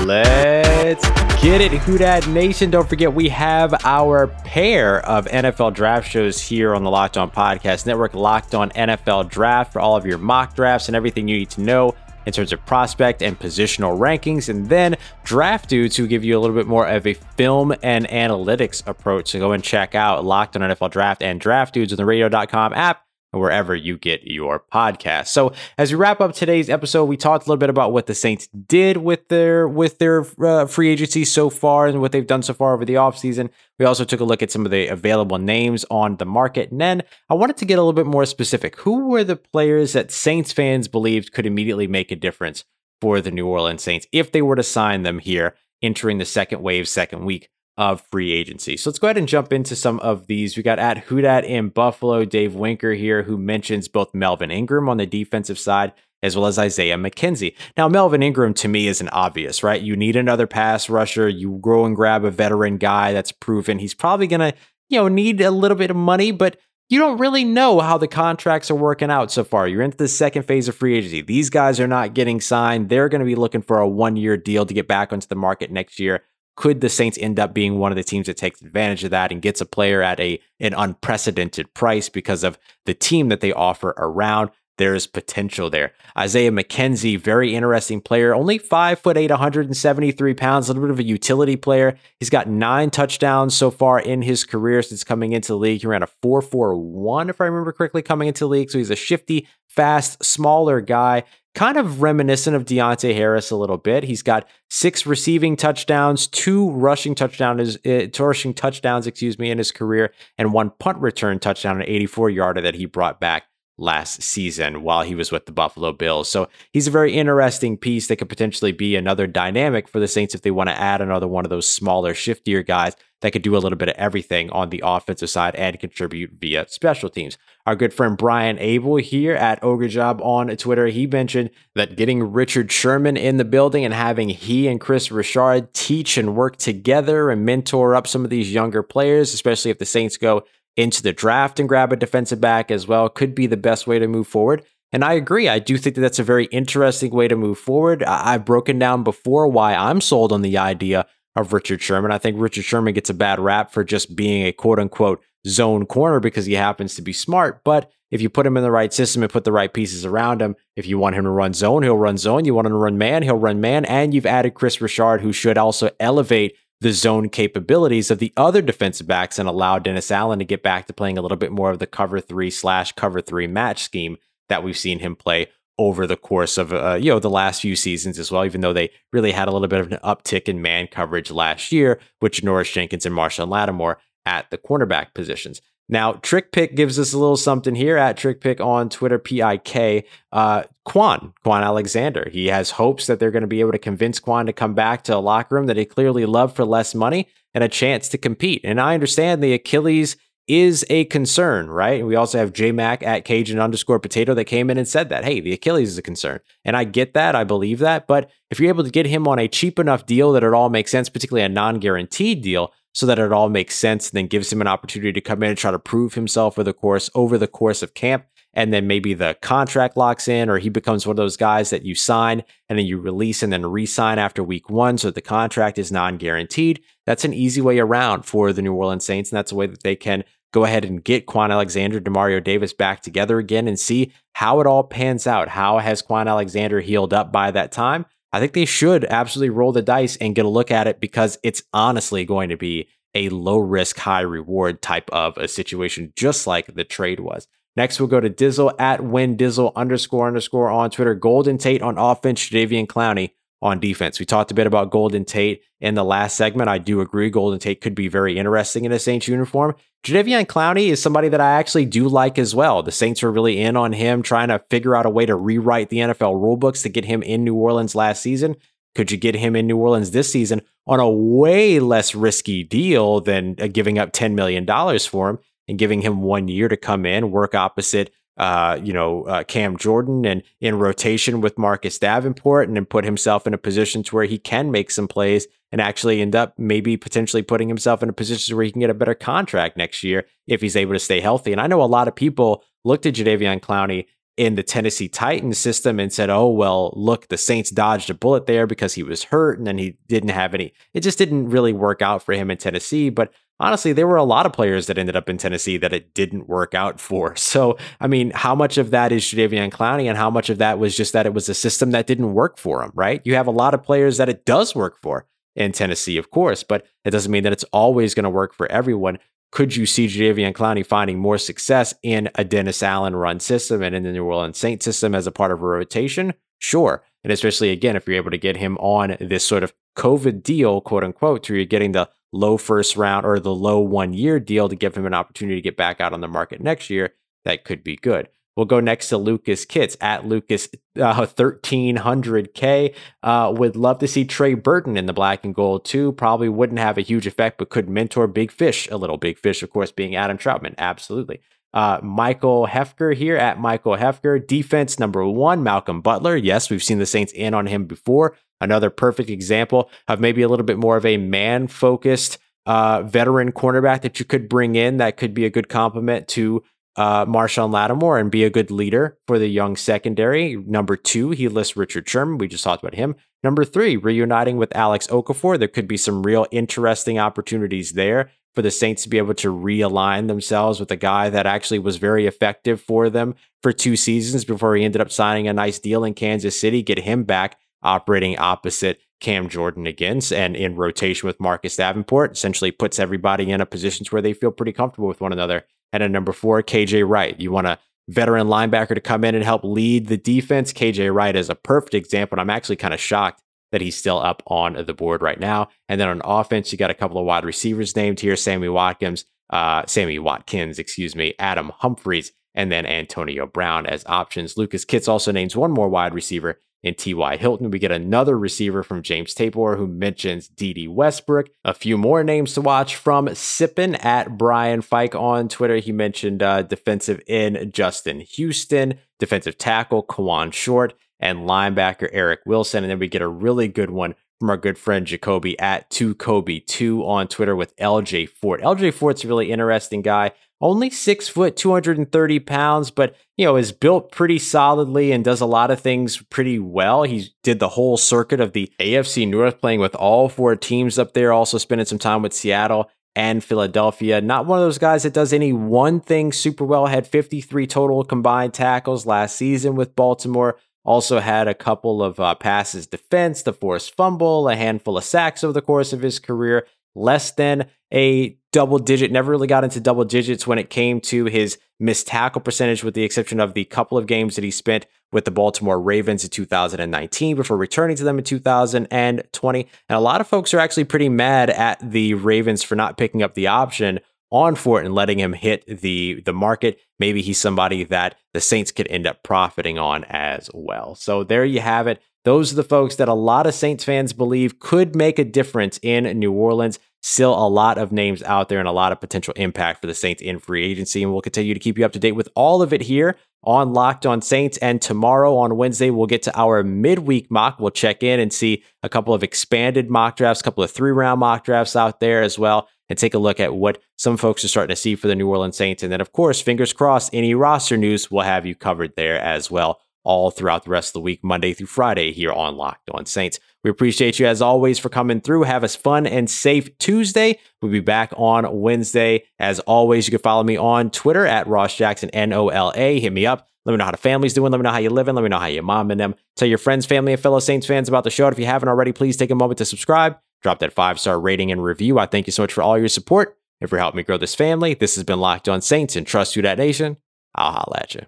Let's 0.05 1.09
get 1.41 1.61
it, 1.61 1.71
Who 1.71 1.97
Dat 1.97 2.27
Nation. 2.27 2.69
Don't 2.69 2.87
forget, 2.87 3.11
we 3.11 3.27
have 3.29 3.73
our 3.83 4.27
pair 4.27 5.03
of 5.03 5.25
NFL 5.25 5.73
draft 5.73 6.07
shows 6.07 6.39
here 6.39 6.75
on 6.75 6.83
the 6.83 6.91
Locked 6.91 7.17
On 7.17 7.31
Podcast 7.31 7.87
Network. 7.87 8.13
Locked 8.13 8.53
On 8.53 8.69
NFL 8.69 9.29
Draft 9.29 9.73
for 9.73 9.79
all 9.79 9.95
of 9.95 10.05
your 10.05 10.19
mock 10.19 10.55
drafts 10.55 10.89
and 10.89 10.95
everything 10.95 11.27
you 11.27 11.37
need 11.37 11.49
to 11.51 11.61
know 11.61 11.95
in 12.27 12.33
terms 12.33 12.53
of 12.53 12.63
prospect 12.67 13.23
and 13.23 13.39
positional 13.39 13.97
rankings. 13.97 14.47
And 14.47 14.69
then 14.69 14.95
Draft 15.23 15.69
Dudes, 15.69 15.95
who 15.95 16.05
give 16.05 16.23
you 16.23 16.37
a 16.37 16.39
little 16.39 16.55
bit 16.55 16.67
more 16.67 16.87
of 16.87 17.07
a 17.07 17.13
film 17.13 17.73
and 17.81 18.07
analytics 18.09 18.85
approach. 18.87 19.31
So 19.31 19.39
go 19.39 19.53
and 19.53 19.63
check 19.63 19.95
out 19.95 20.23
Locked 20.23 20.55
On 20.55 20.61
NFL 20.61 20.91
Draft 20.91 21.23
and 21.23 21.39
Draft 21.39 21.73
Dudes 21.73 21.91
on 21.93 21.97
the 21.97 22.05
radio.com 22.05 22.73
app 22.73 23.04
wherever 23.35 23.75
you 23.75 23.97
get 23.97 24.23
your 24.23 24.63
podcast. 24.73 25.27
So 25.27 25.53
as 25.77 25.91
we 25.91 25.97
wrap 25.97 26.21
up 26.21 26.33
today's 26.33 26.69
episode, 26.69 27.05
we 27.05 27.17
talked 27.17 27.45
a 27.45 27.49
little 27.49 27.59
bit 27.59 27.69
about 27.69 27.91
what 27.91 28.07
the 28.07 28.15
Saints 28.15 28.47
did 28.47 28.97
with 28.97 29.27
their 29.29 29.67
with 29.67 29.99
their 29.99 30.25
uh, 30.43 30.65
free 30.65 30.89
agency 30.89 31.25
so 31.25 31.49
far 31.49 31.87
and 31.87 32.01
what 32.01 32.11
they've 32.11 32.25
done 32.25 32.43
so 32.43 32.53
far 32.53 32.73
over 32.73 32.85
the 32.85 32.95
offseason. 32.95 33.49
We 33.79 33.85
also 33.85 34.05
took 34.05 34.19
a 34.19 34.25
look 34.25 34.41
at 34.41 34.51
some 34.51 34.65
of 34.65 34.71
the 34.71 34.87
available 34.87 35.37
names 35.37 35.85
on 35.91 36.17
the 36.17 36.25
market. 36.25 36.71
And 36.71 36.79
then 36.79 37.03
I 37.29 37.33
wanted 37.33 37.57
to 37.57 37.65
get 37.65 37.77
a 37.77 37.81
little 37.81 37.93
bit 37.93 38.05
more 38.05 38.25
specific. 38.25 38.77
Who 38.77 39.07
were 39.07 39.23
the 39.23 39.35
players 39.35 39.93
that 39.93 40.11
Saints 40.11 40.51
fans 40.51 40.87
believed 40.87 41.33
could 41.33 41.45
immediately 41.45 41.87
make 41.87 42.11
a 42.11 42.15
difference 42.15 42.63
for 43.01 43.21
the 43.21 43.31
New 43.31 43.47
Orleans 43.47 43.83
Saints 43.83 44.07
if 44.11 44.31
they 44.31 44.41
were 44.41 44.55
to 44.55 44.63
sign 44.63 45.03
them 45.03 45.19
here 45.19 45.55
entering 45.81 46.17
the 46.17 46.25
second 46.25 46.61
wave, 46.61 46.87
second 46.87 47.25
week 47.25 47.49
of 47.77 48.01
free 48.11 48.31
agency. 48.31 48.77
So 48.77 48.89
let's 48.89 48.99
go 48.99 49.07
ahead 49.07 49.17
and 49.17 49.27
jump 49.27 49.51
into 49.51 49.75
some 49.75 49.99
of 49.99 50.27
these. 50.27 50.55
We 50.55 50.63
got 50.63 50.79
at 50.79 51.07
Houdat 51.07 51.43
in 51.43 51.69
Buffalo, 51.69 52.23
Dave 52.23 52.55
Winker 52.55 52.93
here, 52.93 53.23
who 53.23 53.37
mentions 53.37 53.87
both 53.87 54.13
Melvin 54.13 54.51
Ingram 54.51 54.87
on 54.87 54.97
the 54.97 55.05
defensive 55.05 55.59
side 55.59 55.93
as 56.23 56.35
well 56.35 56.47
as 56.47 56.57
Isaiah 56.57 56.97
McKenzie. 56.97 57.55
Now, 57.77 57.87
Melvin 57.87 58.23
Ingram 58.23 58.53
to 58.55 58.67
me 58.67 58.87
is 58.87 58.99
an 58.99 59.09
obvious, 59.09 59.61
right? 59.61 59.81
You 59.81 59.95
need 59.95 60.15
another 60.15 60.47
pass 60.47 60.89
rusher. 60.89 61.29
You 61.29 61.59
go 61.61 61.85
and 61.85 61.95
grab 61.95 62.25
a 62.25 62.31
veteran 62.31 62.77
guy 62.77 63.13
that's 63.13 63.31
proven. 63.31 63.77
He's 63.77 63.93
probably 63.93 64.25
going 64.25 64.39
to, 64.39 64.53
you 64.89 64.99
know, 64.99 65.07
need 65.07 65.39
a 65.41 65.51
little 65.51 65.77
bit 65.77 65.91
of 65.91 65.97
money, 65.97 66.31
but 66.31 66.57
you 66.89 66.99
don't 66.99 67.19
really 67.19 67.43
know 67.43 67.79
how 67.79 67.97
the 67.97 68.07
contracts 68.07 68.71
are 68.71 68.75
working 68.75 69.11
out 69.11 69.31
so 69.31 69.43
far. 69.43 69.67
You're 69.67 69.81
into 69.81 69.97
the 69.97 70.07
second 70.07 70.43
phase 70.43 70.67
of 70.67 70.75
free 70.75 70.97
agency. 70.97 71.21
These 71.21 71.49
guys 71.49 71.79
are 71.79 71.87
not 71.87 72.13
getting 72.13 72.39
signed. 72.39 72.89
They're 72.89 73.09
going 73.09 73.19
to 73.19 73.25
be 73.25 73.35
looking 73.35 73.61
for 73.61 73.79
a 73.79 73.87
one 73.87 74.15
year 74.15 74.37
deal 74.37 74.65
to 74.65 74.73
get 74.73 74.87
back 74.87 75.11
onto 75.11 75.27
the 75.27 75.35
market 75.35 75.71
next 75.71 75.99
year. 75.99 76.23
Could 76.55 76.81
the 76.81 76.89
Saints 76.89 77.17
end 77.19 77.39
up 77.39 77.53
being 77.53 77.77
one 77.77 77.91
of 77.91 77.95
the 77.95 78.03
teams 78.03 78.27
that 78.27 78.37
takes 78.37 78.61
advantage 78.61 79.03
of 79.03 79.11
that 79.11 79.31
and 79.31 79.41
gets 79.41 79.61
a 79.61 79.65
player 79.65 80.01
at 80.01 80.19
a 80.19 80.39
an 80.59 80.73
unprecedented 80.73 81.73
price 81.73 82.09
because 82.09 82.43
of 82.43 82.57
the 82.85 82.93
team 82.93 83.29
that 83.29 83.41
they 83.41 83.51
offer 83.51 83.93
around? 83.97 84.51
There's 84.77 85.07
potential 85.07 85.69
there. 85.69 85.93
Isaiah 86.17 86.51
McKenzie, 86.51 87.17
very 87.17 87.55
interesting 87.55 88.01
player, 88.01 88.35
only 88.35 88.57
five 88.57 88.99
foot 88.99 89.15
eight, 89.17 89.29
173 89.29 90.33
pounds, 90.33 90.67
a 90.67 90.73
little 90.73 90.87
bit 90.87 90.91
of 90.91 90.99
a 90.99 91.03
utility 91.03 91.55
player. 91.55 91.97
He's 92.19 92.29
got 92.29 92.49
nine 92.49 92.89
touchdowns 92.89 93.55
so 93.55 93.71
far 93.71 93.99
in 93.99 94.21
his 94.21 94.43
career 94.43 94.81
since 94.81 95.05
coming 95.05 95.31
into 95.31 95.53
the 95.53 95.57
league. 95.57 95.81
He 95.81 95.87
ran 95.87 96.03
a 96.03 96.07
4.41, 96.07 97.29
if 97.29 97.39
I 97.39 97.45
remember 97.45 97.71
correctly, 97.71 98.01
coming 98.01 98.27
into 98.27 98.43
the 98.45 98.49
league. 98.49 98.69
So 98.69 98.77
he's 98.77 98.91
a 98.91 98.97
shifty, 98.97 99.47
fast, 99.69 100.23
smaller 100.23 100.81
guy 100.81 101.23
kind 101.55 101.77
of 101.77 102.01
reminiscent 102.01 102.55
of 102.55 102.65
Deonte 102.65 103.15
Harris 103.15 103.49
a 103.49 103.55
little 103.55 103.77
bit. 103.77 104.03
He's 104.03 104.21
got 104.21 104.47
six 104.69 105.05
receiving 105.05 105.55
touchdowns, 105.55 106.27
two 106.27 106.69
rushing 106.71 107.15
touchdowns, 107.15 107.77
uh, 107.85 108.07
rushing 108.19 108.53
touchdowns, 108.53 109.07
excuse 109.07 109.39
me, 109.39 109.49
in 109.49 109.57
his 109.57 109.71
career, 109.71 110.13
and 110.37 110.53
one 110.53 110.71
punt 110.79 110.99
return 110.99 111.39
touchdown, 111.39 111.81
an 111.81 111.87
84 111.87 112.29
yarder 112.29 112.61
that 112.61 112.75
he 112.75 112.85
brought 112.85 113.19
back 113.19 113.45
last 113.77 114.21
season 114.21 114.81
while 114.81 115.03
he 115.03 115.15
was 115.15 115.31
with 115.31 115.45
the 115.45 115.51
Buffalo 115.51 115.91
Bills. 115.91 116.29
So 116.29 116.47
he's 116.71 116.87
a 116.87 116.91
very 116.91 117.13
interesting 117.13 117.77
piece 117.77 118.07
that 118.07 118.17
could 118.17 118.29
potentially 118.29 118.71
be 118.71 118.95
another 118.95 119.27
dynamic 119.27 119.87
for 119.87 119.99
the 119.99 120.07
Saints 120.07 120.33
if 120.33 120.41
they 120.41 120.51
want 120.51 120.69
to 120.69 120.79
add 120.79 121.01
another 121.01 121.27
one 121.27 121.45
of 121.45 121.49
those 121.49 121.69
smaller, 121.69 122.13
shiftier 122.13 122.65
guys 122.65 122.95
that 123.21 123.31
could 123.31 123.41
do 123.41 123.55
a 123.55 123.59
little 123.59 123.77
bit 123.77 123.89
of 123.89 123.95
everything 123.95 124.49
on 124.51 124.69
the 124.69 124.83
offensive 124.85 125.29
side 125.29 125.55
and 125.55 125.79
contribute 125.79 126.33
via 126.39 126.67
special 126.69 127.09
teams. 127.09 127.37
Our 127.65 127.75
good 127.75 127.93
friend 127.93 128.15
Brian 128.15 128.59
Abel 128.59 128.97
here 128.97 129.33
at 129.35 129.63
Ogre 129.63 129.87
Job 129.87 130.21
on 130.21 130.55
Twitter, 130.57 130.87
he 130.87 131.07
mentioned 131.07 131.49
that 131.73 131.97
getting 131.97 132.31
Richard 132.31 132.71
Sherman 132.71 133.17
in 133.17 133.37
the 133.37 133.45
building 133.45 133.83
and 133.83 133.93
having 133.93 134.29
he 134.29 134.67
and 134.67 134.79
Kris 134.79 135.11
Richard 135.11 135.73
teach 135.73 136.17
and 136.17 136.35
work 136.35 136.57
together 136.57 137.31
and 137.31 137.45
mentor 137.45 137.95
up 137.95 138.05
some 138.05 138.23
of 138.23 138.29
these 138.29 138.53
younger 138.53 138.83
players, 138.83 139.33
especially 139.33 139.71
if 139.71 139.79
the 139.79 139.85
Saints 139.85 140.17
go 140.17 140.43
into 140.77 141.01
the 141.01 141.13
draft 141.13 141.59
and 141.59 141.69
grab 141.69 141.91
a 141.93 141.95
defensive 141.95 142.41
back 142.41 142.71
as 142.71 142.87
well, 142.87 143.09
could 143.09 143.33
be 143.33 143.47
the 143.47 143.57
best 143.57 143.87
way 143.87 143.99
to 143.99 144.07
move 144.07 144.27
forward. 144.27 144.63
And 144.91 145.03
I 145.03 145.13
agree. 145.13 145.49
I 145.49 145.59
do 145.59 145.77
think 145.77 145.95
that 145.95 146.01
that's 146.01 146.19
a 146.19 146.23
very 146.23 146.45
interesting 146.45 147.11
way 147.11 147.27
to 147.27 147.35
move 147.35 147.57
forward. 147.57 148.03
I've 148.03 148.45
broken 148.45 148.79
down 148.79 149.03
before 149.03 149.47
why 149.47 149.75
I'm 149.75 149.99
sold 149.99 150.31
on 150.31 150.41
the 150.41 150.57
idea 150.57 151.05
of 151.35 151.53
Richard 151.53 151.81
Sherman. 151.81 152.11
I 152.11 152.17
think 152.17 152.37
Richard 152.39 152.63
Sherman 152.63 152.93
gets 152.93 153.09
a 153.09 153.13
bad 153.13 153.39
rap 153.39 153.71
for 153.71 153.83
just 153.83 154.15
being 154.15 154.45
a 154.45 154.53
quote 154.53 154.79
unquote 154.79 155.21
zone 155.47 155.85
corner 155.85 156.19
because 156.19 156.45
he 156.45 156.53
happens 156.53 156.95
to 156.95 157.01
be 157.01 157.13
smart. 157.13 157.61
But 157.63 157.91
if 158.11 158.21
you 158.21 158.29
put 158.29 158.45
him 158.45 158.55
in 158.55 158.63
the 158.63 158.71
right 158.71 158.93
system 158.93 159.23
and 159.23 159.31
put 159.31 159.43
the 159.43 159.51
right 159.51 159.73
pieces 159.73 160.05
around 160.05 160.41
him, 160.41 160.55
if 160.75 160.85
you 160.87 160.97
want 160.97 161.15
him 161.15 161.25
to 161.25 161.29
run 161.29 161.53
zone, 161.53 161.83
he'll 161.83 161.97
run 161.97 162.17
zone. 162.17 162.45
You 162.45 162.53
want 162.53 162.67
him 162.67 162.73
to 162.73 162.77
run 162.77 162.97
man, 162.97 163.23
he'll 163.23 163.35
run 163.35 163.59
man. 163.59 163.85
And 163.85 164.13
you've 164.13 164.25
added 164.25 164.53
Kris 164.53 164.79
Richard, 164.79 165.21
who 165.21 165.33
should 165.33 165.57
also 165.57 165.89
elevate 165.99 166.55
the 166.81 166.91
zone 166.91 167.29
capabilities 167.29 168.11
of 168.11 168.19
the 168.19 168.33
other 168.35 168.61
defensive 168.61 169.07
backs 169.07 169.39
and 169.39 169.47
allow 169.47 169.79
Dennis 169.79 170.11
Allen 170.11 170.39
to 170.39 170.45
get 170.45 170.61
back 170.61 170.87
to 170.87 170.93
playing 170.93 171.17
a 171.17 171.21
little 171.21 171.37
bit 171.37 171.51
more 171.51 171.71
of 171.71 171.79
the 171.79 171.87
cover 171.87 172.19
three 172.19 172.51
slash 172.51 172.91
cover 172.91 173.21
three 173.21 173.47
match 173.47 173.83
scheme 173.83 174.17
that 174.49 174.63
we've 174.63 174.77
seen 174.77 174.99
him 174.99 175.15
play 175.15 175.47
over 175.77 176.07
the 176.07 176.15
course 176.15 176.57
of 176.57 176.71
uh, 176.71 176.97
you 176.99 177.11
know 177.11 177.19
the 177.19 177.29
last 177.29 177.61
few 177.61 177.75
seasons 177.75 178.19
as 178.19 178.31
well. 178.31 178.45
Even 178.45 178.61
though 178.61 178.73
they 178.73 178.91
really 179.11 179.31
had 179.31 179.47
a 179.47 179.51
little 179.51 179.67
bit 179.67 179.79
of 179.79 179.91
an 179.91 179.99
uptick 180.03 180.47
in 180.47 180.61
man 180.61 180.87
coverage 180.87 181.31
last 181.31 181.71
year, 181.71 181.99
which 182.19 182.41
Janoris 182.41 182.71
Jenkins 182.71 183.05
and 183.05 183.15
Marshon 183.15 183.49
Lattimore 183.49 183.99
at 184.25 184.49
the 184.49 184.57
cornerback 184.57 185.13
positions. 185.13 185.61
Now, 185.87 186.13
Trick 186.13 186.51
Pick 186.51 186.75
gives 186.75 186.97
us 186.97 187.13
a 187.13 187.17
little 187.17 187.37
something 187.37 187.75
here 187.75 187.97
at 187.97 188.17
Trick 188.17 188.41
Pick 188.41 188.59
on 188.59 188.89
Twitter, 188.89 189.19
P 189.19 189.43
I 189.43 189.57
K. 189.57 190.05
Uh, 190.31 190.63
Kwon, 190.87 191.33
Kwon 191.45 191.63
Alexander. 191.63 192.27
He 192.31 192.47
has 192.47 192.71
hopes 192.71 193.07
that 193.07 193.19
they're 193.19 193.31
going 193.31 193.41
to 193.41 193.47
be 193.47 193.59
able 193.59 193.71
to 193.71 193.79
convince 193.79 194.19
Kwon 194.19 194.47
to 194.47 194.53
come 194.53 194.73
back 194.73 195.03
to 195.03 195.15
a 195.15 195.19
locker 195.19 195.55
room 195.55 195.67
that 195.67 195.77
he 195.77 195.85
clearly 195.85 196.25
loved 196.25 196.55
for 196.55 196.65
less 196.65 196.95
money 196.95 197.27
and 197.53 197.63
a 197.63 197.69
chance 197.69 198.09
to 198.09 198.17
compete. 198.17 198.61
And 198.63 198.81
I 198.81 198.95
understand 198.95 199.43
the 199.43 199.53
Achilles 199.53 200.17
is 200.47 200.85
a 200.89 201.05
concern, 201.05 201.69
right? 201.69 202.05
We 202.05 202.15
also 202.15 202.37
have 202.37 202.53
J 202.53 202.71
Mac 202.71 203.01
at 203.01 203.25
Cajun 203.25 203.59
underscore 203.59 203.99
potato 203.99 204.33
that 204.35 204.45
came 204.45 204.69
in 204.69 204.77
and 204.77 204.87
said 204.87 205.09
that, 205.09 205.23
hey, 205.23 205.39
the 205.39 205.53
Achilles 205.53 205.89
is 205.89 205.97
a 205.97 206.03
concern. 206.03 206.39
And 206.63 206.77
I 206.77 206.83
get 206.83 207.13
that. 207.13 207.35
I 207.35 207.43
believe 207.43 207.79
that. 207.79 208.05
But 208.05 208.29
if 208.51 208.59
you're 208.59 208.69
able 208.69 208.83
to 208.83 208.91
get 208.91 209.07
him 209.07 209.27
on 209.27 209.39
a 209.39 209.47
cheap 209.47 209.79
enough 209.79 210.05
deal 210.05 210.31
that 210.33 210.43
it 210.43 210.53
all 210.53 210.69
makes 210.69 210.91
sense, 210.91 211.09
particularly 211.09 211.45
a 211.45 211.49
non 211.49 211.79
guaranteed 211.79 212.43
deal, 212.43 212.73
so 212.95 213.05
that 213.05 213.19
it 213.19 213.31
all 213.31 213.49
makes 213.49 213.75
sense, 213.75 214.09
and 214.09 214.17
then 214.17 214.27
gives 214.27 214.51
him 214.51 214.61
an 214.61 214.67
opportunity 214.67 215.13
to 215.13 215.21
come 215.21 215.43
in 215.43 215.49
and 215.49 215.57
try 215.57 215.69
to 215.69 215.77
prove 215.77 216.15
himself 216.15 216.57
over 216.57 216.63
the 216.63 216.73
course 216.73 217.09
over 217.13 217.37
the 217.37 217.47
course 217.47 217.83
of 217.83 217.93
camp. 217.93 218.25
And 218.57 218.73
then 218.73 218.87
maybe 218.87 219.13
the 219.13 219.37
contract 219.41 219.97
locks 219.97 220.29
in, 220.29 220.49
or 220.49 220.59
he 220.59 220.69
becomes 220.69 221.05
one 221.05 221.11
of 221.11 221.17
those 221.17 221.35
guys 221.35 221.71
that 221.71 221.83
you 221.83 221.93
sign 221.93 222.41
and 222.69 222.79
then 222.79 222.85
you 222.85 222.97
release 222.97 223.43
and 223.43 223.51
then 223.51 223.65
re-sign 223.65 224.17
after 224.17 224.41
week 224.41 224.69
one, 224.69 224.97
so 224.97 225.11
the 225.11 225.19
contract 225.19 225.77
is 225.77 225.91
non-guaranteed. 225.91 226.81
That's 227.05 227.25
an 227.25 227.33
easy 227.33 227.59
way 227.59 227.79
around 227.79 228.23
for 228.23 228.53
the 228.53 228.61
New 228.61 228.73
Orleans 228.73 229.05
Saints, 229.05 229.29
and 229.29 229.37
that's 229.37 229.51
a 229.51 229.55
way 229.55 229.67
that 229.67 229.83
they 229.83 229.97
can 229.97 230.23
go 230.53 230.63
ahead 230.63 230.85
and 230.85 231.03
get 231.03 231.25
Kwon 231.25 231.51
Alexander, 231.51 231.99
Demario 231.99 232.41
Davis 232.41 232.71
back 232.71 233.01
together 233.01 233.39
again 233.39 233.67
and 233.67 233.77
see 233.77 234.13
how 234.31 234.61
it 234.61 234.67
all 234.67 234.85
pans 234.85 235.27
out. 235.27 235.49
How 235.49 235.79
has 235.79 236.01
Kwon 236.01 236.27
Alexander 236.27 236.79
healed 236.79 237.13
up 237.13 237.33
by 237.33 237.51
that 237.51 237.73
time? 237.73 238.05
I 238.31 238.39
think 238.39 238.53
they 238.53 238.65
should 238.65 239.05
absolutely 239.05 239.51
roll 239.51 239.71
the 239.71 239.81
dice 239.81 240.17
and 240.17 240.35
get 240.35 240.45
a 240.45 240.49
look 240.49 240.71
at 240.71 240.87
it 240.87 240.99
because 240.99 241.37
it's 241.43 241.63
honestly 241.73 242.25
going 242.25 242.49
to 242.49 242.57
be 242.57 242.89
a 243.13 243.29
low 243.29 243.57
risk, 243.57 243.97
high 243.97 244.21
reward 244.21 244.81
type 244.81 245.09
of 245.11 245.37
a 245.37 245.47
situation, 245.47 246.11
just 246.15 246.45
like 246.45 246.75
the 246.75 246.83
trade 246.83 247.21
was. 247.21 247.47
Next, 247.77 247.99
we'll 247.99 248.07
go 248.07 248.19
to 248.19 248.29
Dizzle 248.29 248.73
at 248.79 249.03
Win 249.03 249.35
Dizzle 249.35 249.73
underscore 249.75 250.27
underscore 250.27 250.69
on 250.69 250.89
Twitter. 250.89 251.13
Golden 251.13 251.57
Tate 251.57 251.81
on 251.81 251.97
offense, 251.97 252.49
Jadeveon 252.49 252.87
Clowney. 252.87 253.31
On 253.61 253.79
defense. 253.79 254.19
We 254.19 254.25
talked 254.25 254.51
a 254.51 254.55
bit 254.55 254.67
about 254.67 254.91
Golden 254.91 255.25
Tate 255.25 255.63
in 255.79 255.95
the 255.95 256.03
last 256.03 256.37
segment. 256.37 256.69
I 256.69 256.77
do 256.77 257.01
agree 257.01 257.29
Golden 257.29 257.59
Tate 257.59 257.81
could 257.81 257.95
be 257.95 258.07
very 258.07 258.37
interesting 258.37 258.85
in 258.85 258.91
a 258.91 258.99
Saints 258.99 259.27
uniform. 259.27 259.75
Jadeveon 260.03 260.45
Clowney 260.45 260.89
is 260.89 261.01
somebody 261.01 261.29
that 261.29 261.41
I 261.41 261.53
actually 261.53 261.85
do 261.85 262.07
like 262.07 262.37
as 262.37 262.53
well. 262.53 262.83
The 262.83 262.91
Saints 262.91 263.23
were 263.23 263.31
really 263.31 263.59
in 263.59 263.75
on 263.75 263.93
him, 263.93 264.21
trying 264.21 264.49
to 264.49 264.63
figure 264.69 264.95
out 264.95 265.05
a 265.05 265.09
way 265.09 265.25
to 265.25 265.35
rewrite 265.35 265.89
the 265.89 265.97
NFL 265.97 266.35
rulebooks 266.35 266.83
to 266.83 266.89
get 266.89 267.05
him 267.05 267.23
in 267.23 267.43
New 267.43 267.55
Orleans 267.55 267.95
last 267.95 268.21
season. 268.21 268.55
Could 268.93 269.11
you 269.11 269.17
get 269.17 269.35
him 269.35 269.55
in 269.55 269.67
New 269.67 269.77
Orleans 269.77 270.11
this 270.11 270.31
season 270.31 270.61
on 270.87 270.99
a 270.99 271.09
way 271.09 271.79
less 271.79 272.13
risky 272.13 272.63
deal 272.63 273.19
than 273.19 273.55
uh, 273.59 273.67
giving 273.67 273.97
up 273.97 274.13
$10 274.13 274.33
million 274.33 274.65
for 274.99 275.29
him 275.29 275.39
and 275.67 275.79
giving 275.79 276.01
him 276.01 276.21
one 276.21 276.47
year 276.47 276.67
to 276.67 276.77
come 276.77 277.05
in, 277.05 277.31
work 277.31 277.55
opposite 277.55 278.11
uh, 278.37 278.79
you 278.83 278.93
know, 278.93 279.23
uh, 279.23 279.43
Cam 279.43 279.77
Jordan 279.77 280.25
and 280.25 280.43
in 280.59 280.77
rotation 280.77 281.41
with 281.41 281.57
Marcus 281.57 281.97
Davenport 281.97 282.67
and 282.67 282.75
then 282.75 282.85
put 282.85 283.05
himself 283.05 283.47
in 283.47 283.53
a 283.53 283.57
position 283.57 284.03
to 284.03 284.15
where 284.15 284.25
he 284.25 284.37
can 284.37 284.71
make 284.71 284.91
some 284.91 285.07
plays 285.07 285.47
and 285.71 285.81
actually 285.81 286.21
end 286.21 286.35
up 286.35 286.53
maybe 286.57 286.97
potentially 286.97 287.41
putting 287.41 287.67
himself 287.67 288.03
in 288.03 288.09
a 288.09 288.13
position 288.13 288.55
where 288.55 288.65
he 288.65 288.71
can 288.71 288.81
get 288.81 288.89
a 288.89 288.93
better 288.93 289.15
contract 289.15 289.77
next 289.77 290.03
year 290.03 290.25
if 290.47 290.61
he's 290.61 290.75
able 290.75 290.93
to 290.93 290.99
stay 290.99 291.19
healthy. 291.19 291.51
And 291.51 291.61
I 291.61 291.67
know 291.67 291.81
a 291.81 291.83
lot 291.83 292.07
of 292.07 292.15
people 292.15 292.63
looked 292.83 293.05
at 293.05 293.15
Jadeveon 293.15 293.61
Clowney 293.61 294.05
in 294.37 294.55
the 294.55 294.63
Tennessee 294.63 295.07
Titans 295.07 295.57
system 295.57 295.99
and 295.99 296.11
said, 296.11 296.29
oh, 296.29 296.47
well, 296.47 296.93
look, 296.95 297.29
the 297.29 297.37
Saints 297.37 297.69
dodged 297.69 298.09
a 298.09 298.13
bullet 298.13 298.47
there 298.47 298.67
because 298.67 298.93
he 298.93 299.03
was 299.03 299.23
hurt 299.23 299.57
and 299.57 299.65
then 299.65 299.77
he 299.77 299.97
didn't 300.07 300.29
have 300.29 300.53
any. 300.53 300.73
It 300.93 301.01
just 301.01 301.17
didn't 301.17 301.49
really 301.49 301.71
work 301.71 302.01
out 302.01 302.21
for 302.21 302.33
him 302.33 302.51
in 302.51 302.57
Tennessee. 302.57 303.09
But 303.09 303.31
honestly, 303.61 303.93
there 303.93 304.07
were 304.07 304.17
a 304.17 304.23
lot 304.23 304.45
of 304.45 304.51
players 304.51 304.87
that 304.87 304.97
ended 304.97 305.15
up 305.15 305.29
in 305.29 305.37
Tennessee 305.37 305.77
that 305.77 305.93
it 305.93 306.13
didn't 306.13 306.49
work 306.49 306.73
out 306.73 306.99
for. 306.99 307.35
So, 307.45 307.77
I 308.01 308.07
mean, 308.07 308.31
how 308.31 308.53
much 308.55 308.77
of 308.77 308.91
that 308.91 309.13
is 309.13 309.23
Jadeveon 309.23 309.71
Clowney 309.71 310.09
and 310.09 310.17
how 310.17 310.29
much 310.29 310.49
of 310.49 310.57
that 310.57 310.79
was 310.79 310.97
just 310.97 311.13
that 311.13 311.25
it 311.25 311.33
was 311.33 311.47
a 311.47 311.53
system 311.53 311.91
that 311.91 312.07
didn't 312.07 312.33
work 312.33 312.57
for 312.57 312.83
him, 312.83 312.91
right? 312.95 313.21
You 313.23 313.35
have 313.35 313.47
a 313.47 313.51
lot 313.51 313.73
of 313.73 313.83
players 313.83 314.17
that 314.17 314.27
it 314.27 314.45
does 314.45 314.75
work 314.75 314.97
for 315.01 315.25
in 315.55 315.71
Tennessee, 315.71 316.17
of 316.17 316.31
course, 316.31 316.63
but 316.63 316.85
it 317.05 317.11
doesn't 317.11 317.31
mean 317.31 317.43
that 317.43 317.53
it's 317.53 317.63
always 317.65 318.13
going 318.13 318.25
to 318.25 318.29
work 318.29 318.53
for 318.53 318.69
everyone. 318.69 319.19
Could 319.55 319.73
you 319.73 319.85
see 319.85 320.07
Jadeveon 320.07 320.51
Clowney 320.51 320.85
finding 320.85 321.17
more 321.17 321.37
success 321.37 321.93
in 322.03 322.29
a 322.35 322.43
Dennis 322.43 322.83
Allen 322.83 323.15
run 323.15 323.39
system 323.39 323.81
and 323.81 323.95
in 323.95 324.03
the 324.03 324.11
New 324.11 324.25
Orleans 324.25 324.57
Saints 324.57 324.83
system 324.83 325.15
as 325.15 325.27
a 325.27 325.31
part 325.31 325.49
of 325.49 325.61
a 325.61 325.65
rotation? 325.65 326.33
Sure. 326.59 327.05
And 327.23 327.31
especially 327.31 327.69
again, 327.69 327.95
if 327.95 328.05
you're 328.05 328.17
able 328.17 328.31
to 328.31 328.37
get 328.37 328.57
him 328.57 328.77
on 328.79 329.15
this 329.21 329.45
sort 329.45 329.63
of 329.63 329.73
COVID 329.95 330.43
deal, 330.43 330.81
quote 330.81 331.05
unquote, 331.05 331.47
where 331.47 331.55
you're 331.55 331.65
getting 331.65 331.93
the 331.93 332.09
low 332.33 332.57
first 332.57 332.97
round 332.97 333.25
or 333.25 333.39
the 333.39 333.55
low 333.55 333.79
one 333.79 334.11
year 334.11 334.41
deal 334.41 334.67
to 334.67 334.75
give 334.75 334.97
him 334.97 335.05
an 335.05 335.13
opportunity 335.13 335.55
to 335.55 335.63
get 335.63 335.77
back 335.77 336.01
out 336.01 336.11
on 336.11 336.19
the 336.19 336.27
market 336.27 336.59
next 336.59 336.89
year, 336.89 337.13
that 337.45 337.63
could 337.63 337.81
be 337.81 337.95
good. 337.95 338.27
We'll 338.55 338.65
go 338.65 338.79
next 338.79 339.09
to 339.09 339.17
Lucas 339.17 339.65
Kitts 339.65 339.97
at 339.99 340.25
Lucas 340.25 340.69
uh, 340.97 341.25
1300K. 341.25 342.95
Uh, 343.21 343.53
would 343.55 343.75
love 343.75 343.99
to 343.99 344.07
see 344.07 344.23
Trey 344.23 344.53
Burton 344.53 344.95
in 344.95 345.07
the 345.07 345.13
black 345.13 345.43
and 345.43 345.53
gold 345.53 345.83
too. 345.83 346.13
Probably 346.13 346.47
wouldn't 346.47 346.79
have 346.79 346.97
a 346.97 347.01
huge 347.01 347.27
effect, 347.27 347.57
but 347.57 347.69
could 347.69 347.89
mentor 347.89 348.27
Big 348.27 348.51
Fish 348.51 348.87
a 348.89 348.97
little. 348.97 349.17
Big 349.17 349.37
Fish, 349.37 349.61
of 349.61 349.71
course, 349.71 349.91
being 349.91 350.15
Adam 350.15 350.37
Trautman. 350.37 350.75
Absolutely. 350.77 351.41
Uh, 351.73 351.99
Michael 352.01 352.67
Hefker 352.67 353.13
here 353.13 353.35
at 353.35 353.59
Michael 353.59 353.97
Hefker. 353.97 354.45
Defense 354.45 354.97
number 354.97 355.25
one, 355.27 355.61
Malcolm 355.61 356.01
Butler. 356.01 356.37
Yes, 356.37 356.69
we've 356.69 356.81
seen 356.81 356.99
the 356.99 357.05
Saints 357.05 357.33
in 357.33 357.53
on 357.53 357.67
him 357.67 357.85
before. 357.85 358.37
Another 358.61 358.89
perfect 358.89 359.29
example 359.29 359.89
of 360.07 360.21
maybe 360.21 360.41
a 360.41 360.47
little 360.47 360.65
bit 360.65 360.77
more 360.77 360.95
of 360.95 361.05
a 361.05 361.17
man 361.17 361.67
focused 361.67 362.37
uh, 362.65 363.03
veteran 363.03 363.51
cornerback 363.51 364.01
that 364.01 364.19
you 364.19 364.25
could 364.25 364.49
bring 364.49 364.75
in 364.75 364.97
that 364.97 365.17
could 365.17 365.33
be 365.33 365.45
a 365.45 365.49
good 365.49 365.69
complement 365.69 366.27
to 366.29 366.63
uh, 366.95 367.25
Marshon 367.25 367.71
Lattimore 367.71 368.17
and 368.19 368.31
be 368.31 368.43
a 368.43 368.49
good 368.49 368.71
leader 368.71 369.17
for 369.27 369.37
the 369.37 369.47
young 369.47 369.75
secondary. 369.75 370.55
Number 370.55 370.95
two, 370.95 371.31
he 371.31 371.47
lists 371.47 371.75
Richard 371.75 372.07
Sherman. 372.07 372.37
We 372.37 372.47
just 372.47 372.63
talked 372.63 372.83
about 372.83 372.95
him. 372.95 373.15
Number 373.43 373.65
three, 373.65 373.97
reuniting 373.97 374.57
with 374.57 374.75
Alex 374.75 375.07
Okafor. 375.07 375.59
There 375.59 375.67
could 375.67 375.87
be 375.87 375.97
some 375.97 376.23
real 376.23 376.47
interesting 376.51 377.19
opportunities 377.19 377.93
there 377.93 378.31
for 378.55 378.61
the 378.61 378.71
Saints 378.71 379.03
to 379.03 379.09
be 379.09 379.17
able 379.17 379.33
to 379.35 379.53
realign 379.53 380.27
themselves 380.27 380.79
with 380.79 380.89
a 380.89 380.95
guy 380.95 381.29
that 381.29 381.45
actually 381.45 381.79
was 381.79 381.97
very 381.97 382.25
effective 382.25 382.81
for 382.81 383.09
them 383.09 383.35
for 383.61 383.73
two 383.73 383.97
seasons 383.97 384.45
before 384.45 384.75
he 384.75 384.85
ended 384.85 385.01
up 385.01 385.11
signing 385.11 385.47
a 385.47 385.53
nice 385.53 385.77
deal 385.77 386.05
in 386.05 386.13
Kansas 386.13 386.59
City. 386.59 386.81
Get 386.81 386.99
him 386.99 387.23
back 387.23 387.57
operating 387.83 388.37
opposite 388.39 388.99
Cam 389.19 389.49
Jordan 389.49 389.85
against 389.87 390.33
and 390.33 390.55
in 390.55 390.75
rotation 390.75 391.27
with 391.27 391.39
Marcus 391.39 391.75
Davenport, 391.75 392.33
essentially 392.33 392.71
puts 392.71 392.99
everybody 392.99 393.49
in 393.51 393.61
a 393.61 393.65
position 393.65 394.05
where 394.09 394.21
they 394.21 394.33
feel 394.33 394.51
pretty 394.51 394.73
comfortable 394.73 395.07
with 395.07 395.21
one 395.21 395.33
another. 395.33 395.65
And 395.93 396.03
at 396.03 396.11
number 396.11 396.33
four, 396.33 396.61
KJ 396.61 397.07
Wright. 397.07 397.39
You 397.39 397.51
want 397.51 397.67
a 397.67 397.79
veteran 398.07 398.47
linebacker 398.47 398.95
to 398.95 399.01
come 399.01 399.23
in 399.23 399.35
and 399.35 399.43
help 399.43 399.63
lead 399.63 400.07
the 400.07 400.17
defense. 400.17 400.73
KJ 400.73 401.13
Wright 401.13 401.35
is 401.35 401.49
a 401.49 401.55
perfect 401.55 401.93
example. 401.93 402.35
And 402.35 402.41
I'm 402.41 402.55
actually 402.55 402.75
kind 402.75 402.93
of 402.93 402.99
shocked 402.99 403.41
that 403.71 403.81
he's 403.81 403.97
still 403.97 404.19
up 404.19 404.43
on 404.47 404.85
the 404.85 404.93
board 404.93 405.21
right 405.21 405.39
now. 405.39 405.69
And 405.89 405.99
then 405.99 406.07
on 406.07 406.21
offense, 406.23 406.71
you 406.71 406.77
got 406.77 406.91
a 406.91 406.95
couple 406.95 407.17
of 407.17 407.25
wide 407.25 407.45
receivers 407.45 407.95
named 407.95 408.19
here 408.19 408.35
Sammy 408.35 408.69
Watkins, 408.69 409.25
uh, 409.49 409.83
Sammy 409.87 410.19
Watkins, 410.19 410.79
excuse 410.79 411.15
me, 411.15 411.33
Adam 411.39 411.71
Humphries, 411.77 412.31
and 412.53 412.71
then 412.71 412.85
Antonio 412.85 413.45
Brown 413.45 413.85
as 413.85 414.05
options. 414.05 414.55
Lucas 414.55 414.85
Kitts 414.85 415.07
also 415.07 415.31
names 415.31 415.55
one 415.55 415.71
more 415.71 415.89
wide 415.89 416.13
receiver 416.13 416.61
in 416.85 416.93
T.Y. 416.93 417.37
Hilton. 417.37 417.71
We 417.71 417.79
get 417.79 417.91
another 417.91 418.37
receiver 418.37 418.83
from 418.83 419.01
James 419.01 419.33
Tabor 419.33 419.75
who 419.75 419.87
mentions 419.87 420.47
Dede 420.47 420.87
Westbrook. 420.87 421.49
A 421.65 421.73
few 421.73 421.97
more 421.97 422.23
names 422.23 422.53
to 422.53 422.61
watch 422.61 422.95
from 422.95 423.25
Sippin 423.25 424.05
at 424.05 424.37
Brian 424.37 424.81
Fike 424.81 425.15
on 425.15 425.49
Twitter. 425.49 425.77
He 425.77 425.91
mentioned 425.91 426.43
uh, 426.43 426.61
defensive 426.61 427.19
end 427.27 427.73
Justin 427.73 428.19
Houston, 428.19 428.99
defensive 429.17 429.57
tackle 429.57 430.03
Kawann 430.03 430.53
Short, 430.53 430.93
and 431.19 431.39
linebacker 431.39 432.07
Eric 432.11 432.41
Wilson. 432.45 432.83
And 432.83 432.91
then 432.91 432.99
we 432.99 433.07
get 433.07 433.23
a 433.23 433.27
really 433.27 433.67
good 433.67 433.89
one 433.89 434.13
from 434.39 434.51
our 434.51 434.57
good 434.57 434.77
friend 434.77 435.07
Jacoby 435.07 435.57
at 435.59 435.89
2Kobe2 435.89 437.03
on 437.03 437.27
Twitter 437.27 437.55
with 437.55 437.75
LJ 437.77 438.29
Fort. 438.29 438.61
LJ 438.61 438.93
Fort's 438.93 439.23
a 439.23 439.27
really 439.27 439.51
interesting 439.51 440.03
guy 440.03 440.33
only 440.65 440.89
six 440.89 441.29
foot, 441.29 441.55
230 441.55 442.39
pounds, 442.39 442.89
but 442.89 443.15
you 443.37 443.45
know, 443.45 443.55
is 443.55 443.71
built 443.71 444.11
pretty 444.11 444.39
solidly 444.39 445.11
and 445.11 445.23
does 445.23 445.39
a 445.39 445.45
lot 445.45 445.69
of 445.69 445.79
things 445.79 446.23
pretty 446.23 446.57
well. 446.57 447.03
He 447.03 447.29
did 447.43 447.59
the 447.59 447.69
whole 447.69 447.97
circuit 447.97 448.39
of 448.39 448.53
the 448.53 448.71
AFC 448.79 449.27
North, 449.29 449.61
playing 449.61 449.79
with 449.79 449.93
all 449.93 450.27
four 450.27 450.55
teams 450.55 450.97
up 450.97 451.13
there, 451.13 451.31
also 451.31 451.59
spending 451.59 451.85
some 451.85 451.99
time 451.99 452.23
with 452.23 452.33
Seattle 452.33 452.89
and 453.15 453.43
Philadelphia. 453.43 454.21
Not 454.21 454.47
one 454.47 454.57
of 454.57 454.65
those 454.65 454.79
guys 454.79 455.03
that 455.03 455.13
does 455.13 455.33
any 455.33 455.53
one 455.53 455.99
thing 455.99 456.33
super 456.33 456.65
well. 456.65 456.87
Had 456.87 457.05
53 457.05 457.67
total 457.67 458.03
combined 458.03 458.55
tackles 458.55 459.05
last 459.05 459.35
season 459.35 459.75
with 459.75 459.95
Baltimore. 459.95 460.57
Also 460.83 461.19
had 461.19 461.47
a 461.47 461.53
couple 461.53 462.01
of 462.01 462.19
uh, 462.19 462.33
passes 462.33 462.87
defense, 462.87 463.43
the 463.43 463.53
forced 463.53 463.95
fumble, 463.95 464.49
a 464.49 464.55
handful 464.55 464.97
of 464.97 465.03
sacks 465.03 465.43
over 465.43 465.53
the 465.53 465.61
course 465.61 465.93
of 465.93 466.01
his 466.01 466.17
career. 466.17 466.65
Less 466.95 467.31
than 467.31 467.67
a 467.93 468.37
double 468.51 468.79
digit, 468.79 469.11
never 469.11 469.31
really 469.31 469.47
got 469.47 469.63
into 469.63 469.79
double 469.79 470.05
digits 470.05 470.47
when 470.47 470.57
it 470.57 470.69
came 470.69 471.01
to 471.01 471.25
his 471.25 471.57
missed 471.79 472.07
tackle 472.07 472.41
percentage, 472.41 472.83
with 472.83 472.93
the 472.93 473.03
exception 473.03 473.39
of 473.39 473.53
the 473.53 473.65
couple 473.65 473.97
of 473.97 474.07
games 474.07 474.35
that 474.35 474.43
he 474.43 474.51
spent 474.51 474.85
with 475.11 475.25
the 475.25 475.31
Baltimore 475.31 475.79
Ravens 475.79 476.23
in 476.23 476.29
2019 476.29 477.35
before 477.35 477.57
returning 477.57 477.95
to 477.97 478.03
them 478.03 478.17
in 478.17 478.23
2020. 478.23 479.67
And 479.89 479.97
a 479.97 479.99
lot 479.99 480.21
of 480.21 480.27
folks 480.27 480.53
are 480.53 480.59
actually 480.59 480.85
pretty 480.85 481.09
mad 481.09 481.49
at 481.49 481.79
the 481.81 482.13
Ravens 482.13 482.63
for 482.63 482.75
not 482.75 482.97
picking 482.97 483.21
up 483.21 483.33
the 483.33 483.47
option 483.47 483.99
on 484.31 484.55
Fort 484.55 484.85
and 484.85 484.95
letting 484.95 485.19
him 485.19 485.33
hit 485.33 485.65
the 485.67 486.21
the 486.25 486.33
market. 486.33 486.79
Maybe 486.99 487.21
he's 487.21 487.39
somebody 487.39 487.83
that 487.85 488.15
the 488.33 488.41
Saints 488.41 488.71
could 488.71 488.87
end 488.87 489.05
up 489.05 489.23
profiting 489.23 489.77
on 489.77 490.03
as 490.05 490.49
well. 490.53 490.95
So 490.95 491.23
there 491.23 491.45
you 491.45 491.61
have 491.61 491.87
it. 491.87 492.01
Those 492.25 492.51
are 492.51 492.55
the 492.55 492.63
folks 492.63 492.95
that 492.95 493.07
a 493.07 493.13
lot 493.13 493.45
of 493.45 493.53
Saints 493.53 493.83
fans 493.83 494.11
believe 494.11 494.57
could 494.57 494.95
make 494.95 495.19
a 495.19 495.23
difference 495.23 495.79
in 495.83 496.05
New 496.17 496.31
Orleans. 496.31 496.79
Still 497.03 497.35
a 497.35 497.47
lot 497.47 497.77
of 497.77 497.91
names 497.91 498.23
out 498.23 498.49
there 498.49 498.57
and 498.57 498.67
a 498.67 498.71
lot 498.71 498.91
of 498.91 498.99
potential 498.99 499.31
impact 499.37 499.79
for 499.79 499.85
the 499.85 499.93
Saints 499.93 500.23
in 500.23 500.39
free 500.39 500.65
agency. 500.65 501.03
And 501.03 501.11
we'll 501.11 501.21
continue 501.21 501.53
to 501.53 501.59
keep 501.59 501.77
you 501.77 501.85
up 501.85 501.91
to 501.91 501.99
date 501.99 502.13
with 502.13 502.27
all 502.35 502.63
of 502.63 502.73
it 502.73 502.81
here 502.81 503.15
on 503.43 503.73
Locked 503.73 504.07
on 504.07 504.23
Saints. 504.23 504.57
And 504.57 504.81
tomorrow 504.81 505.37
on 505.37 505.55
Wednesday, 505.55 505.91
we'll 505.91 506.07
get 506.07 506.23
to 506.23 506.35
our 506.35 506.63
midweek 506.63 507.29
mock. 507.29 507.59
We'll 507.59 507.69
check 507.69 508.01
in 508.01 508.19
and 508.19 508.33
see 508.33 508.63
a 508.81 508.89
couple 508.89 509.13
of 509.13 509.21
expanded 509.21 509.91
mock 509.91 510.15
drafts, 510.15 510.41
a 510.41 510.45
couple 510.45 510.63
of 510.63 510.71
three 510.71 510.91
round 510.91 511.19
mock 511.19 511.43
drafts 511.43 511.75
out 511.75 511.99
there 511.99 512.23
as 512.23 512.39
well, 512.39 512.67
and 512.89 512.97
take 512.97 513.13
a 513.13 513.19
look 513.19 513.39
at 513.39 513.53
what 513.53 513.77
some 513.99 514.17
folks 514.17 514.43
are 514.43 514.47
starting 514.47 514.75
to 514.75 514.81
see 514.81 514.95
for 514.95 515.07
the 515.07 515.15
New 515.15 515.29
Orleans 515.29 515.57
Saints. 515.57 515.83
And 515.83 515.91
then, 515.91 516.01
of 516.01 516.11
course, 516.11 516.41
fingers 516.41 516.73
crossed, 516.73 517.13
any 517.13 517.35
roster 517.35 517.77
news 517.77 518.09
will 518.09 518.21
have 518.21 518.47
you 518.47 518.55
covered 518.55 518.95
there 518.95 519.21
as 519.21 519.51
well 519.51 519.79
all 520.05 520.31
throughout 520.31 520.63
the 520.63 520.69
rest 520.69 520.89
of 520.89 520.93
the 520.93 521.01
week, 521.01 521.19
Monday 521.23 521.53
through 521.53 521.67
Friday, 521.67 522.13
here 522.13 522.31
on 522.31 522.55
Locked 522.55 522.89
On 522.91 523.05
Saints. 523.05 523.39
We 523.63 523.69
appreciate 523.71 524.19
you 524.19 524.27
as 524.27 524.41
always 524.41 524.79
for 524.79 524.89
coming 524.89 525.19
through. 525.19 525.43
Have 525.43 525.63
a 525.63 525.67
fun 525.67 526.05
and 526.05 526.29
safe 526.29 526.77
Tuesday. 526.77 527.39
We'll 527.61 527.71
be 527.71 527.79
back 527.79 528.13
on 528.15 528.61
Wednesday. 528.61 529.25
As 529.39 529.59
always, 529.61 530.07
you 530.07 530.11
can 530.11 530.19
follow 530.19 530.43
me 530.43 530.55
on 530.55 530.91
Twitter 530.91 531.25
at 531.25 531.47
Ross 531.47 531.75
Jackson, 531.75 532.09
N 532.11 532.31
O 532.31 532.49
L 532.49 532.71
A. 532.75 532.99
Hit 532.99 533.11
me 533.11 533.25
up. 533.25 533.47
Let 533.65 533.73
me 533.73 533.77
know 533.77 533.85
how 533.85 533.91
the 533.91 533.97
family's 533.97 534.35
doing. 534.35 534.51
Let 534.51 534.59
me 534.59 534.63
know 534.63 534.71
how 534.71 534.77
you're 534.77 534.91
living. 534.91 535.15
Let 535.15 535.23
me 535.23 535.29
know 535.29 535.39
how 535.39 535.47
your 535.47 535.63
mom 535.63 535.89
and 535.89 535.99
them. 535.99 536.13
Tell 536.35 536.47
your 536.47 536.59
friends, 536.59 536.85
family, 536.85 537.13
and 537.13 537.21
fellow 537.21 537.39
Saints 537.39 537.65
fans 537.65 537.89
about 537.89 538.03
the 538.03 538.11
show. 538.11 538.27
If 538.27 538.37
you 538.37 538.45
haven't 538.45 538.69
already, 538.69 538.91
please 538.91 539.17
take 539.17 539.31
a 539.31 539.35
moment 539.35 539.57
to 539.57 539.65
subscribe. 539.65 540.17
Drop 540.43 540.59
that 540.59 540.73
five 540.73 540.99
star 540.99 541.19
rating 541.19 541.51
and 541.51 541.63
review. 541.63 541.97
I 541.97 542.05
thank 542.05 542.27
you 542.27 542.31
so 542.31 542.43
much 542.43 542.53
for 542.53 542.61
all 542.61 542.77
your 542.77 542.87
support 542.87 543.35
and 543.59 543.67
for 543.67 543.79
helping 543.79 543.97
me 543.97 544.03
grow 544.03 544.17
this 544.17 544.35
family. 544.35 544.75
This 544.75 544.93
has 544.93 545.03
been 545.03 545.19
Locked 545.19 545.49
On 545.49 545.61
Saints 545.61 545.95
and 545.95 546.05
Trust 546.05 546.35
You 546.35 546.43
That 546.43 546.59
Nation. 546.59 546.97
I'll 547.33 547.53
holla 547.53 547.79
at 547.79 547.95
you. 547.95 548.05